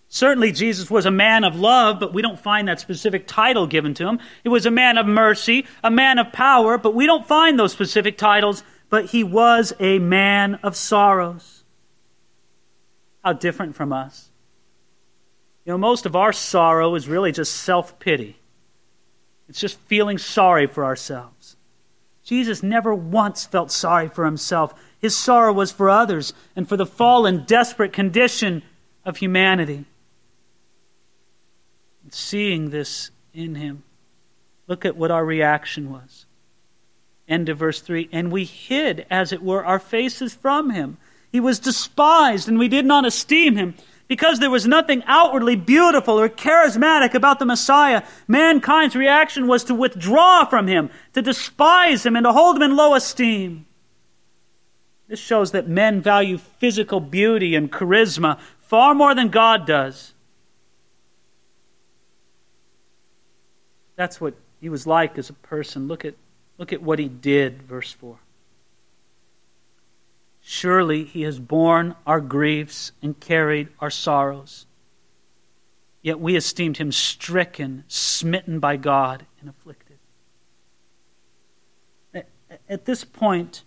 [0.08, 3.94] Certainly, Jesus was a man of love, but we don't find that specific title given
[3.96, 4.22] to him.
[4.42, 7.74] He was a man of mercy, a man of power, but we don't find those
[7.74, 8.64] specific titles.
[8.90, 11.66] But he was a man of sorrows.
[13.22, 14.32] How different from us.
[15.66, 18.38] You know, most of our sorrow is really just self pity,
[19.50, 21.39] it's just feeling sorry for ourselves.
[22.24, 24.74] Jesus never once felt sorry for himself.
[25.00, 28.64] His sorrow was for others and for the fallen, desperate condition
[29.06, 29.86] of humanity.
[32.12, 33.84] seeing this in him,
[34.68, 36.26] look at what our reaction was.
[37.28, 38.10] End of verse 3.
[38.12, 40.98] And we hid, as it were, our faces from him.
[41.32, 43.76] He was despised, and we did not esteem him.
[44.10, 49.76] Because there was nothing outwardly beautiful or charismatic about the Messiah, mankind's reaction was to
[49.76, 53.68] withdraw from him, to despise him, and to hold him in low esteem.
[55.08, 60.14] This shows that men value physical beauty and charisma far more than God does.
[63.96, 65.88] That's what he was like as a person.
[65.88, 66.16] Look at,
[66.58, 68.18] look at what he did, verse 4.
[70.52, 74.66] Surely he has borne our griefs and carried our sorrows.
[76.02, 80.00] Yet we esteemed him stricken, smitten by God, and afflicted.
[82.68, 83.64] At this point,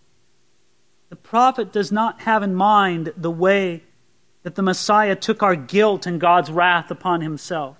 [1.09, 3.85] the prophet does not have in mind the way
[4.43, 7.77] that the Messiah took our guilt and God's wrath upon himself.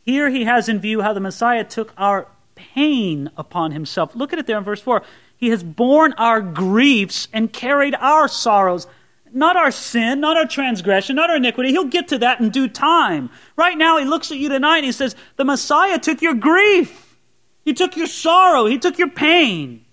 [0.00, 4.16] Here he has in view how the Messiah took our pain upon himself.
[4.16, 5.04] Look at it there in verse 4.
[5.42, 8.86] He has borne our griefs and carried our sorrows.
[9.32, 11.70] Not our sin, not our transgression, not our iniquity.
[11.70, 13.28] He'll get to that in due time.
[13.56, 17.18] Right now, he looks at you tonight and he says, The Messiah took your grief.
[17.64, 18.66] He took your sorrow.
[18.66, 19.84] He took your pain.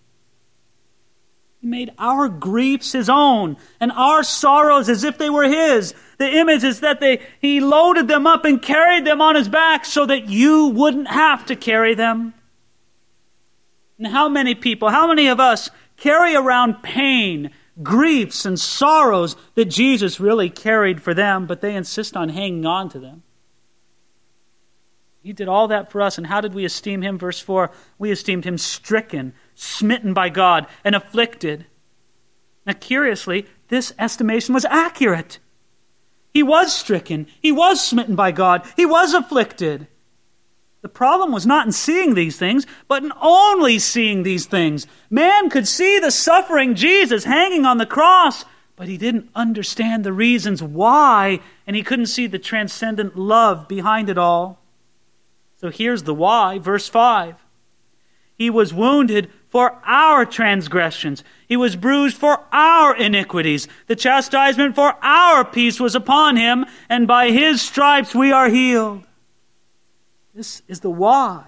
[1.62, 5.96] He made our griefs his own and our sorrows as if they were his.
[6.20, 9.86] The image is that they, he loaded them up and carried them on his back
[9.86, 12.36] so that you wouldn't have to carry them.
[14.00, 17.52] And how many people, how many of us carry around pain,
[17.84, 22.90] griefs, and sorrows that Jesus really carried for them, but they insist on hanging on
[22.90, 23.24] to them?
[25.22, 26.18] He did all that for us.
[26.18, 27.20] And how did we esteem him?
[27.20, 31.66] Verse 4 We esteemed him stricken, smitten by God, and afflicted.
[32.66, 35.40] Now, curiously, this estimation was accurate.
[36.34, 39.88] He was stricken, he was smitten by God, he was afflicted.
[40.82, 44.88] The problem was not in seeing these things, but in only seeing these things.
[45.10, 48.46] Man could see the suffering Jesus hanging on the cross,
[48.78, 54.10] but he didn't understand the reasons why, and he couldn't see the transcendent love behind
[54.10, 54.62] it all.
[55.58, 57.36] So here's the why, verse 5.
[58.34, 61.26] He was wounded for our transgressions.
[61.46, 63.68] He was bruised for our iniquities.
[63.88, 69.04] The chastisement for our peace was upon him, and by his stripes we are healed.
[70.34, 71.46] This is the why.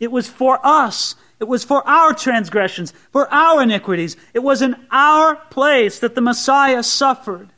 [0.00, 1.14] It was for us.
[1.40, 4.16] It was for our transgressions, for our iniquities.
[4.34, 7.50] It was in our place that the Messiah suffered.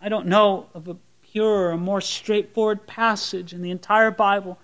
[0.00, 4.58] I don't know of a purer or more straightforward passage in the entire Bible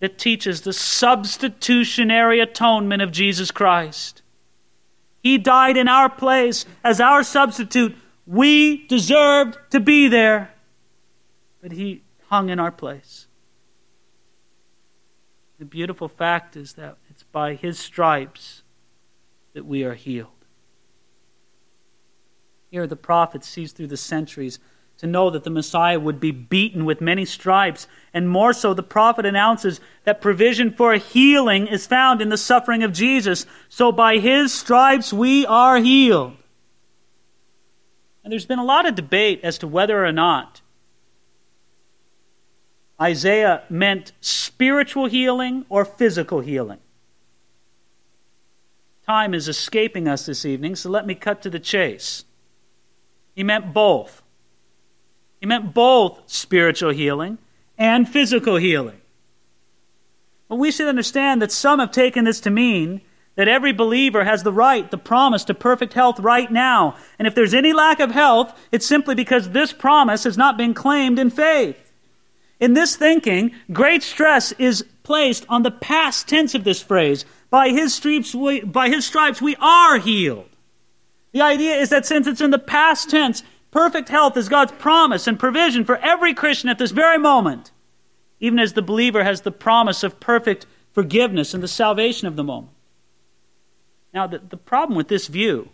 [0.00, 4.22] that teaches the substitutionary atonement of Jesus Christ.
[5.22, 7.94] He died in our place as our substitute.
[8.26, 10.52] We deserved to be there,
[11.62, 13.28] but He hung in our place.
[15.58, 18.62] The beautiful fact is that it's by His stripes
[19.54, 20.28] that we are healed.
[22.70, 24.58] Here, the prophet sees through the centuries
[24.98, 27.86] to know that the Messiah would be beaten with many stripes.
[28.14, 32.82] And more so, the prophet announces that provision for healing is found in the suffering
[32.82, 33.44] of Jesus.
[33.68, 36.36] So by his stripes we are healed.
[38.24, 40.61] And there's been a lot of debate as to whether or not
[43.00, 46.78] Isaiah meant spiritual healing or physical healing.
[49.06, 52.24] Time is escaping us this evening, so let me cut to the chase.
[53.34, 54.22] He meant both.
[55.40, 57.38] He meant both spiritual healing
[57.76, 59.00] and physical healing.
[60.48, 63.00] But we should understand that some have taken this to mean
[63.34, 66.96] that every believer has the right, the promise to perfect health right now.
[67.18, 70.74] And if there's any lack of health, it's simply because this promise has not been
[70.74, 71.81] claimed in faith.
[72.62, 77.26] In this thinking, great stress is placed on the past tense of this phrase.
[77.50, 80.48] By his stripes we, by his stripes we are healed.
[81.32, 83.42] The idea is that since it's in the past tense,
[83.72, 87.72] Perfect health is God's promise and provision for every Christian at this very moment,
[88.38, 92.44] even as the believer has the promise of perfect forgiveness and the salvation of the
[92.44, 92.74] moment.
[94.12, 95.70] Now, the, the problem with this view,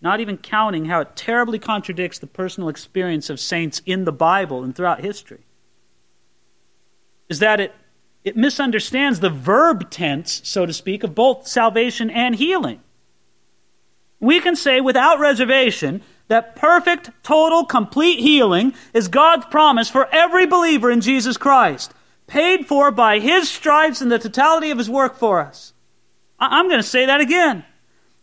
[0.00, 4.64] not even counting how it terribly contradicts the personal experience of saints in the Bible
[4.64, 5.40] and throughout history,
[7.30, 7.74] is that it,
[8.24, 12.80] it misunderstands the verb tense, so to speak, of both salvation and healing.
[14.18, 20.46] We can say without reservation that perfect, total, complete healing is God's promise for every
[20.46, 21.94] believer in Jesus Christ,
[22.26, 25.72] paid for by His stripes and the totality of His work for us.
[26.38, 27.64] I'm going to say that again.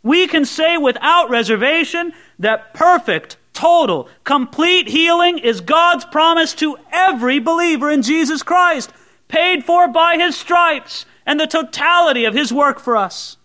[0.03, 7.39] We can say without reservation that perfect, total, complete healing is God's promise to every
[7.39, 8.93] believer in Jesus Christ,
[9.28, 13.38] paid for by his stripes, and the totality of his work for us.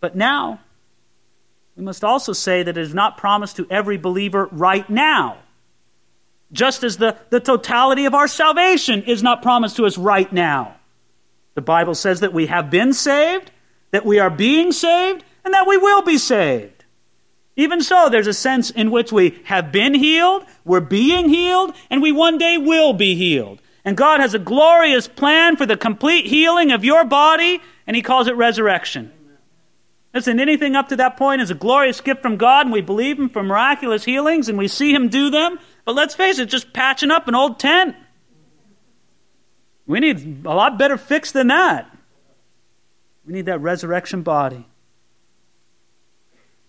[0.00, 0.60] But now,
[1.76, 5.38] we must also say that it is not promised to every believer right now.
[6.52, 10.76] Just as the, the totality of our salvation is not promised to us right now.
[11.54, 13.50] The Bible says that we have been saved,
[13.92, 16.77] that we are being saved, and that we will be saved.
[17.58, 22.00] Even so, there's a sense in which we have been healed, we're being healed, and
[22.00, 23.60] we one day will be healed.
[23.84, 28.02] And God has a glorious plan for the complete healing of your body, and He
[28.02, 29.10] calls it resurrection.
[30.14, 33.18] Listen, anything up to that point is a glorious gift from God, and we believe
[33.18, 35.58] Him for miraculous healings, and we see Him do them.
[35.84, 37.96] But let's face it, just patching up an old tent.
[39.84, 41.92] We need a lot better fix than that.
[43.26, 44.64] We need that resurrection body.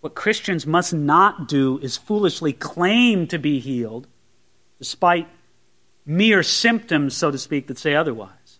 [0.02, 4.08] What Christians must not do is foolishly claim to be healed,
[4.78, 5.28] despite
[6.06, 8.60] mere symptoms, so to speak, that say otherwise.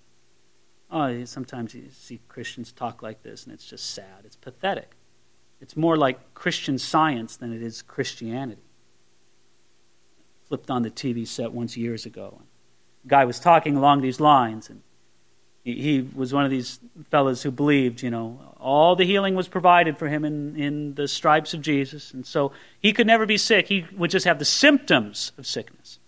[0.92, 4.26] Oh, sometimes you see Christians talk like this, and it's just sad.
[4.26, 4.96] It's pathetic.
[5.62, 8.62] It's more like Christian science than it is Christianity.
[10.48, 12.42] Flipped on the TV set once years ago.
[13.06, 14.82] A guy was talking along these lines, and
[15.64, 16.80] he, was one of these
[17.12, 21.08] fellows who believed, you know, all the healing was provided for him in, in the
[21.08, 22.14] stripes of Jesus.
[22.14, 23.68] And so he could never be sick.
[23.68, 26.00] He would just have the symptoms of sickness.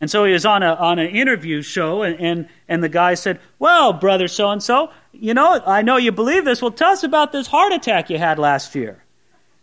[0.00, 3.14] And so he was on, a, on an interview show, and, and, and the guy
[3.14, 6.62] said, Well, brother so and so, you know, I know you believe this.
[6.62, 9.02] Well, tell us about this heart attack you had last year.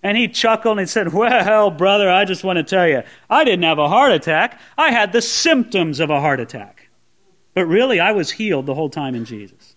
[0.03, 3.63] And he chuckled and said, Well, brother, I just want to tell you, I didn't
[3.63, 4.59] have a heart attack.
[4.77, 6.89] I had the symptoms of a heart attack.
[7.53, 9.75] But really, I was healed the whole time in Jesus.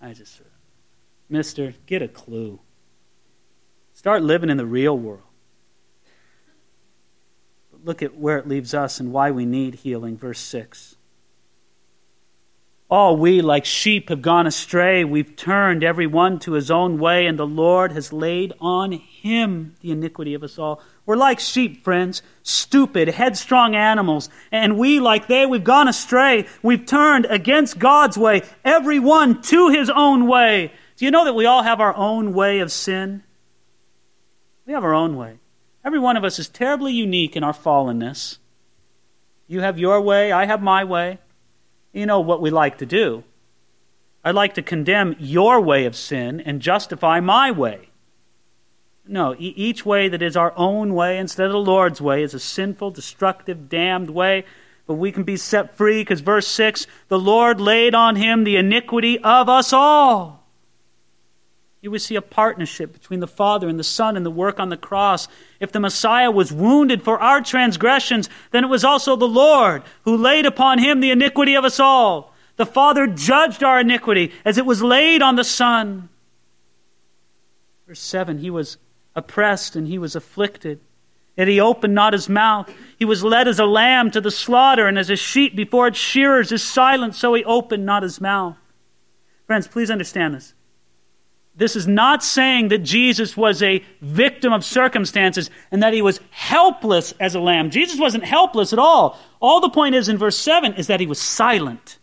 [0.00, 0.40] I just,
[1.28, 2.60] Mister, get a clue.
[3.92, 5.22] Start living in the real world.
[7.72, 10.16] But look at where it leaves us and why we need healing.
[10.16, 10.96] Verse 6.
[12.88, 15.02] All we, like sheep, have gone astray.
[15.04, 19.74] We've turned every one to his own way, and the Lord has laid on him
[19.80, 20.80] the iniquity of us all.
[21.04, 24.28] We're like sheep, friends, stupid, headstrong animals.
[24.52, 26.46] And we, like they, we've gone astray.
[26.62, 30.72] We've turned against God's way, every one to his own way.
[30.96, 33.22] Do you know that we all have our own way of sin?
[34.66, 35.38] We have our own way.
[35.84, 38.38] Every one of us is terribly unique in our fallenness.
[39.46, 41.18] You have your way, I have my way
[41.96, 43.24] you know what we like to do.
[44.22, 47.88] I like to condemn your way of sin and justify my way.
[49.08, 52.40] No, each way that is our own way instead of the Lord's way is a
[52.40, 54.44] sinful, destructive, damned way.
[54.86, 58.56] But we can be set free because verse 6 the Lord laid on him the
[58.56, 60.35] iniquity of us all.
[61.80, 64.70] You would see a partnership between the Father and the Son in the work on
[64.70, 65.28] the cross.
[65.60, 70.16] If the Messiah was wounded for our transgressions, then it was also the Lord who
[70.16, 72.34] laid upon him the iniquity of us all.
[72.56, 76.08] The Father judged our iniquity as it was laid on the Son.
[77.86, 78.78] Verse 7 He was
[79.14, 80.80] oppressed and he was afflicted.
[81.36, 82.72] Yet he opened not his mouth.
[82.98, 85.98] He was led as a lamb to the slaughter, and as a sheep before its
[85.98, 88.56] shearers is silent, so he opened not his mouth.
[89.46, 90.54] Friends, please understand this
[91.56, 96.20] this is not saying that Jesus was a victim of circumstances and that he was
[96.30, 97.70] helpless as a lamb.
[97.70, 99.18] Jesus wasn't helpless at all.
[99.40, 101.98] All the point is in verse 7 is that he was silent.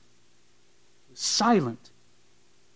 [1.06, 1.92] He was silent.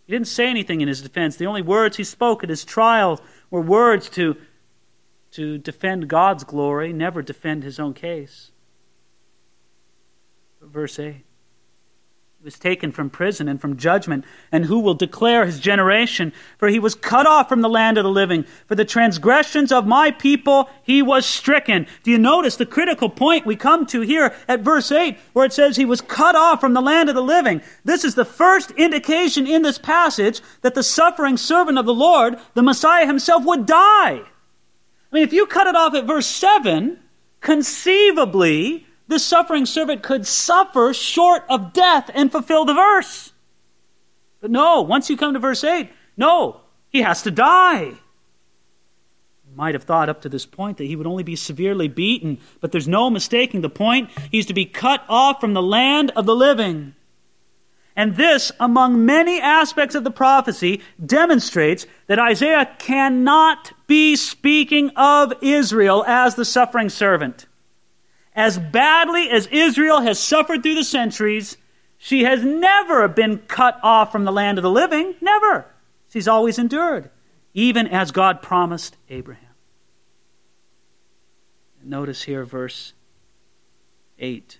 [0.06, 1.36] He didn't say anything in his defense.
[1.36, 3.20] The only words he spoke at his trial
[3.50, 4.38] were words to,
[5.32, 8.52] to defend God's glory, never defend his own case.
[10.62, 11.27] Verse 8
[12.44, 16.32] was taken from prison and from judgment, and who will declare his generation?
[16.60, 18.46] For he was cut off from the land of the living.
[18.68, 21.88] For the transgressions of my people he was stricken.
[22.04, 25.54] Do you notice the critical point we come to here at verse 8, where it
[25.54, 27.62] says he was cut off from the land of the living?
[27.84, 32.38] This is the first indication in this passage that the suffering servant of the Lord,
[32.54, 34.22] the Messiah himself, would die.
[34.22, 37.00] I mean, if you cut it off at verse 7,
[37.42, 43.32] conceivably, this suffering servant could suffer short of death and fulfill the verse.
[44.42, 47.84] But no, once you come to verse 8, no, he has to die.
[47.84, 52.40] You might have thought up to this point that he would only be severely beaten,
[52.60, 54.10] but there's no mistaking the point.
[54.32, 56.94] He's to be cut off from the land of the living.
[57.96, 65.34] And this, among many aspects of the prophecy, demonstrates that Isaiah cannot be speaking of
[65.42, 67.47] Israel as the suffering servant.
[68.38, 71.58] As badly as Israel has suffered through the centuries,
[71.98, 75.16] she has never been cut off from the land of the living.
[75.20, 75.66] Never.
[76.14, 77.10] She's always endured,
[77.56, 79.44] even as God promised Abraham.
[81.84, 82.94] Notice here, verse
[84.20, 84.60] 8.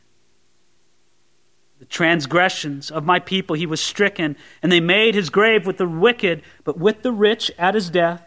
[1.80, 5.88] the transgressions of my people he was stricken, and they made his grave with the
[5.88, 8.24] wicked, but with the rich at his death,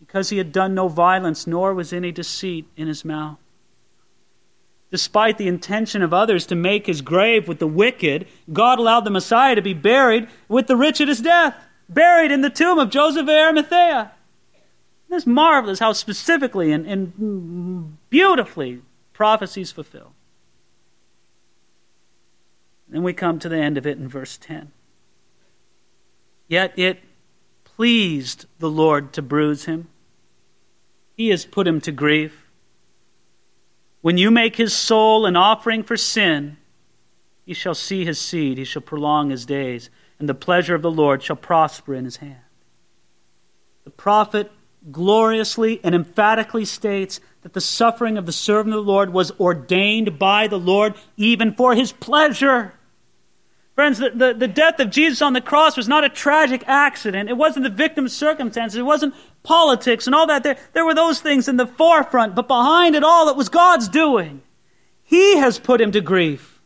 [0.00, 3.41] because he had done no violence, nor was any deceit in his mouth.
[4.92, 9.10] Despite the intention of others to make his grave with the wicked, God allowed the
[9.10, 11.56] Messiah to be buried with the rich at his death,
[11.88, 14.12] buried in the tomb of Joseph of Arimathea.
[15.10, 18.82] It's marvelous how specifically and, and beautifully
[19.14, 20.12] prophecies fulfill.
[22.86, 24.72] Then we come to the end of it in verse 10.
[26.48, 27.00] Yet it
[27.64, 29.88] pleased the Lord to bruise him.
[31.16, 32.41] He has put him to grief.
[34.02, 36.58] When you make his soul an offering for sin,
[37.46, 40.90] he shall see his seed, he shall prolong his days, and the pleasure of the
[40.90, 42.36] Lord shall prosper in his hand.
[43.84, 44.50] The prophet
[44.90, 50.18] gloriously and emphatically states that the suffering of the servant of the Lord was ordained
[50.18, 52.74] by the Lord even for his pleasure.
[53.74, 57.30] Friends, the, the, the, death of Jesus on the cross was not a tragic accident.
[57.30, 58.78] It wasn't the victim's circumstances.
[58.78, 60.42] It wasn't politics and all that.
[60.42, 63.88] There, there were those things in the forefront, but behind it all, it was God's
[63.88, 64.42] doing.
[65.02, 66.60] He has put him to grief.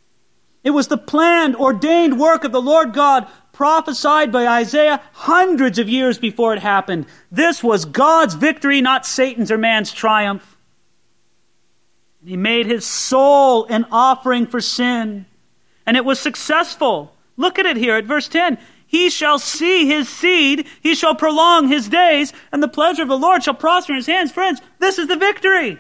[0.63, 5.89] It was the planned, ordained work of the Lord God prophesied by Isaiah hundreds of
[5.89, 7.07] years before it happened.
[7.31, 10.57] This was God's victory, not Satan's or man's triumph.
[12.21, 15.27] And he made his soul an offering for sin
[15.87, 17.15] and it was successful.
[17.37, 18.59] Look at it here at verse 10.
[18.97, 23.19] He shall see his seed, he shall prolong his days, and the pleasure of the
[23.19, 24.33] Lord shall prosper in his hands.
[24.33, 25.79] Friends, this is the victory.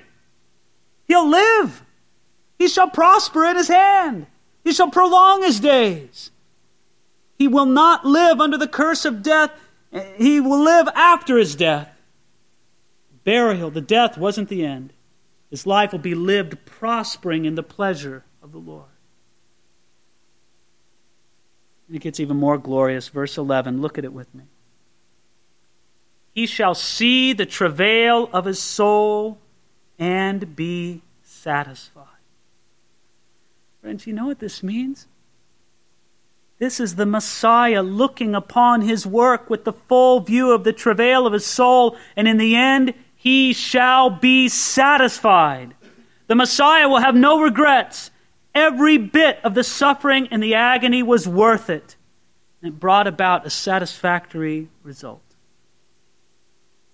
[1.08, 1.82] He'll live.
[2.58, 4.26] He shall prosper in his hand.
[4.64, 6.30] He shall prolong his days.
[7.38, 9.50] He will not live under the curse of death.
[10.18, 11.88] He will live after his death.
[13.24, 14.92] Burial, the death wasn't the end.
[15.48, 18.90] His life will be lived prospering in the pleasure of the Lord.
[21.92, 23.08] It gets even more glorious.
[23.08, 24.44] Verse 11, look at it with me.
[26.32, 29.38] He shall see the travail of his soul
[29.98, 32.04] and be satisfied.
[33.80, 35.06] Friends, you know what this means?
[36.58, 41.26] This is the Messiah looking upon his work with the full view of the travail
[41.26, 45.74] of his soul, and in the end, he shall be satisfied.
[46.26, 48.10] The Messiah will have no regrets.
[48.56, 51.94] Every bit of the suffering and the agony was worth it.
[52.62, 55.20] And it brought about a satisfactory result.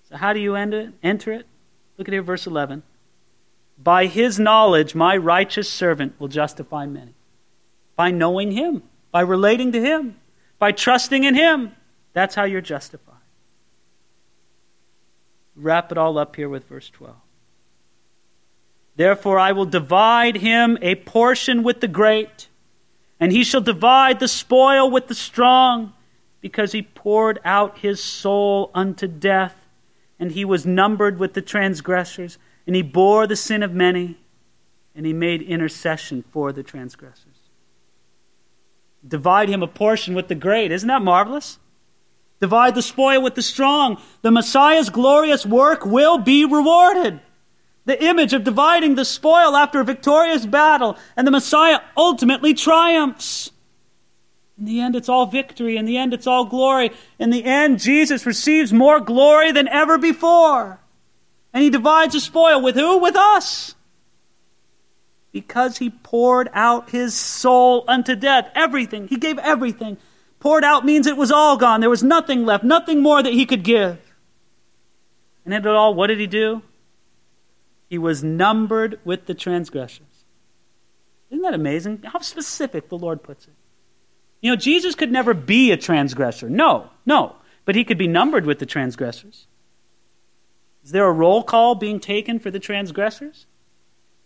[0.08, 1.46] So, how do you it, enter it?
[1.96, 2.82] Look at here, verse 11.
[3.80, 7.14] By his knowledge, my righteous servant will justify many.
[7.94, 8.82] By knowing him,
[9.12, 10.16] by relating to him,
[10.58, 11.76] by trusting in him.
[12.12, 13.14] That's how you're justified.
[15.54, 17.14] Wrap it all up here with verse 12.
[18.97, 22.49] Therefore, I will divide him a portion with the great,
[23.18, 25.95] and he shall divide the spoil with the strong,
[26.40, 29.57] because he poured out his soul unto death,
[30.18, 32.36] and he was numbered with the transgressors,
[32.66, 34.18] and he bore the sin of many,
[34.95, 37.26] and he made intercession for the transgressors.
[39.07, 40.70] Divide him a portion with the great.
[40.70, 41.59] Isn't that marvelous?
[42.40, 44.01] Divide the spoil with the strong.
[44.20, 47.20] The Messiah's glorious work will be rewarded
[47.85, 53.51] the image of dividing the spoil after a victorious battle, and the Messiah ultimately triumphs.
[54.59, 55.76] In the end, it's all victory.
[55.76, 56.93] In the end, it's all glory.
[57.18, 60.78] In the end, Jesus receives more glory than ever before.
[61.53, 62.99] And he divides the spoil with who?
[62.99, 63.74] With us.
[65.33, 68.51] Because he poured out his soul unto death.
[68.55, 69.09] Everything.
[69.09, 69.97] He gave everything.
[70.39, 71.80] Poured out means it was all gone.
[71.80, 73.99] There was nothing left, nothing more that he could give.
[75.45, 76.62] And it all, what did he do?
[77.93, 80.24] He was numbered with the transgressors.
[81.28, 82.05] Isn't that amazing?
[82.05, 83.53] How specific the Lord puts it.
[84.40, 86.49] You know, Jesus could never be a transgressor.
[86.49, 87.36] No, no.
[87.66, 89.47] But he could be numbered with the transgressors.
[90.82, 93.45] Is there a roll call being taken for the transgressors?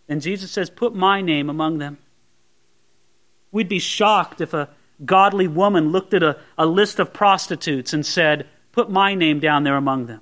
[0.07, 1.97] Then Jesus says, Put my name among them.
[3.51, 4.69] We'd be shocked if a
[5.03, 9.65] godly woman looked at a, a list of prostitutes and said, Put my name down
[9.65, 10.21] there among them.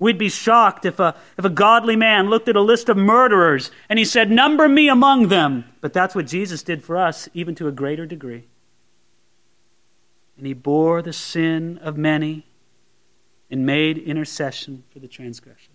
[0.00, 3.70] We'd be shocked if a, if a godly man looked at a list of murderers
[3.88, 5.64] and he said, Number me among them.
[5.80, 8.44] But that's what Jesus did for us, even to a greater degree.
[10.36, 12.46] And he bore the sin of many
[13.50, 15.74] and made intercession for the transgressions.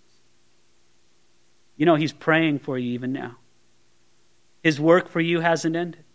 [1.76, 3.38] You know, he's praying for you even now.
[4.62, 6.06] His work for you hasn't ended.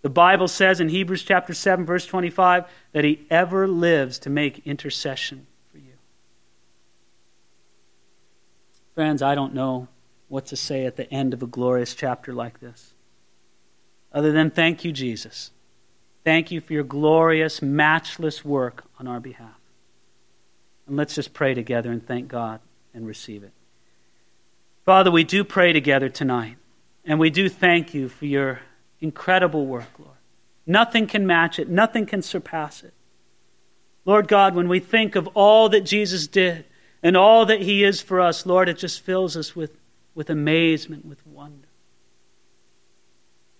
[0.00, 4.66] The Bible says in Hebrews chapter 7, verse 25, that he ever lives to make
[4.66, 5.46] intercession
[8.94, 9.88] Friends, I don't know
[10.28, 12.94] what to say at the end of a glorious chapter like this.
[14.12, 15.50] other than thank you, Jesus.
[16.22, 19.58] Thank you for your glorious, matchless work on our behalf.
[20.86, 22.60] And let's just pray together and thank God
[22.94, 23.50] and receive it.
[24.84, 26.56] Father, we do pray together tonight,
[27.04, 28.60] and we do thank you for your
[29.00, 30.16] incredible work, Lord.
[30.66, 32.94] Nothing can match it, nothing can surpass it.
[34.04, 36.64] Lord God, when we think of all that Jesus did
[37.04, 39.76] and all that he is for us, Lord, it just fills us with,
[40.14, 41.68] with amazement, with wonder.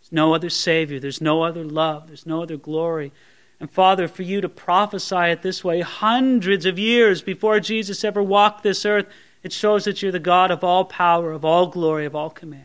[0.01, 3.13] There's no other Savior, there's no other love, there's no other glory.
[3.61, 8.23] And Father, for you to prophesy it this way hundreds of years before Jesus ever
[8.23, 9.07] walked this earth,
[9.43, 12.65] it shows that you're the God of all power, of all glory, of all command.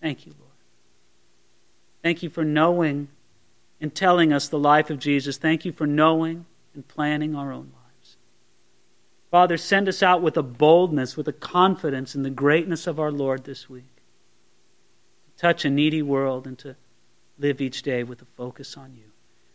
[0.00, 0.50] Thank you, Lord.
[2.02, 3.08] Thank you for knowing
[3.82, 5.36] and telling us the life of Jesus.
[5.36, 7.79] Thank you for knowing and planning our own lives.
[9.30, 13.12] Father, send us out with a boldness, with a confidence in the greatness of our
[13.12, 13.96] Lord this week.
[15.26, 16.76] To touch a needy world and to
[17.38, 19.12] live each day with a focus on you.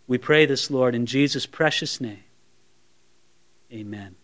[0.07, 2.23] We pray this, Lord, in Jesus' precious name.
[3.71, 4.15] Amen.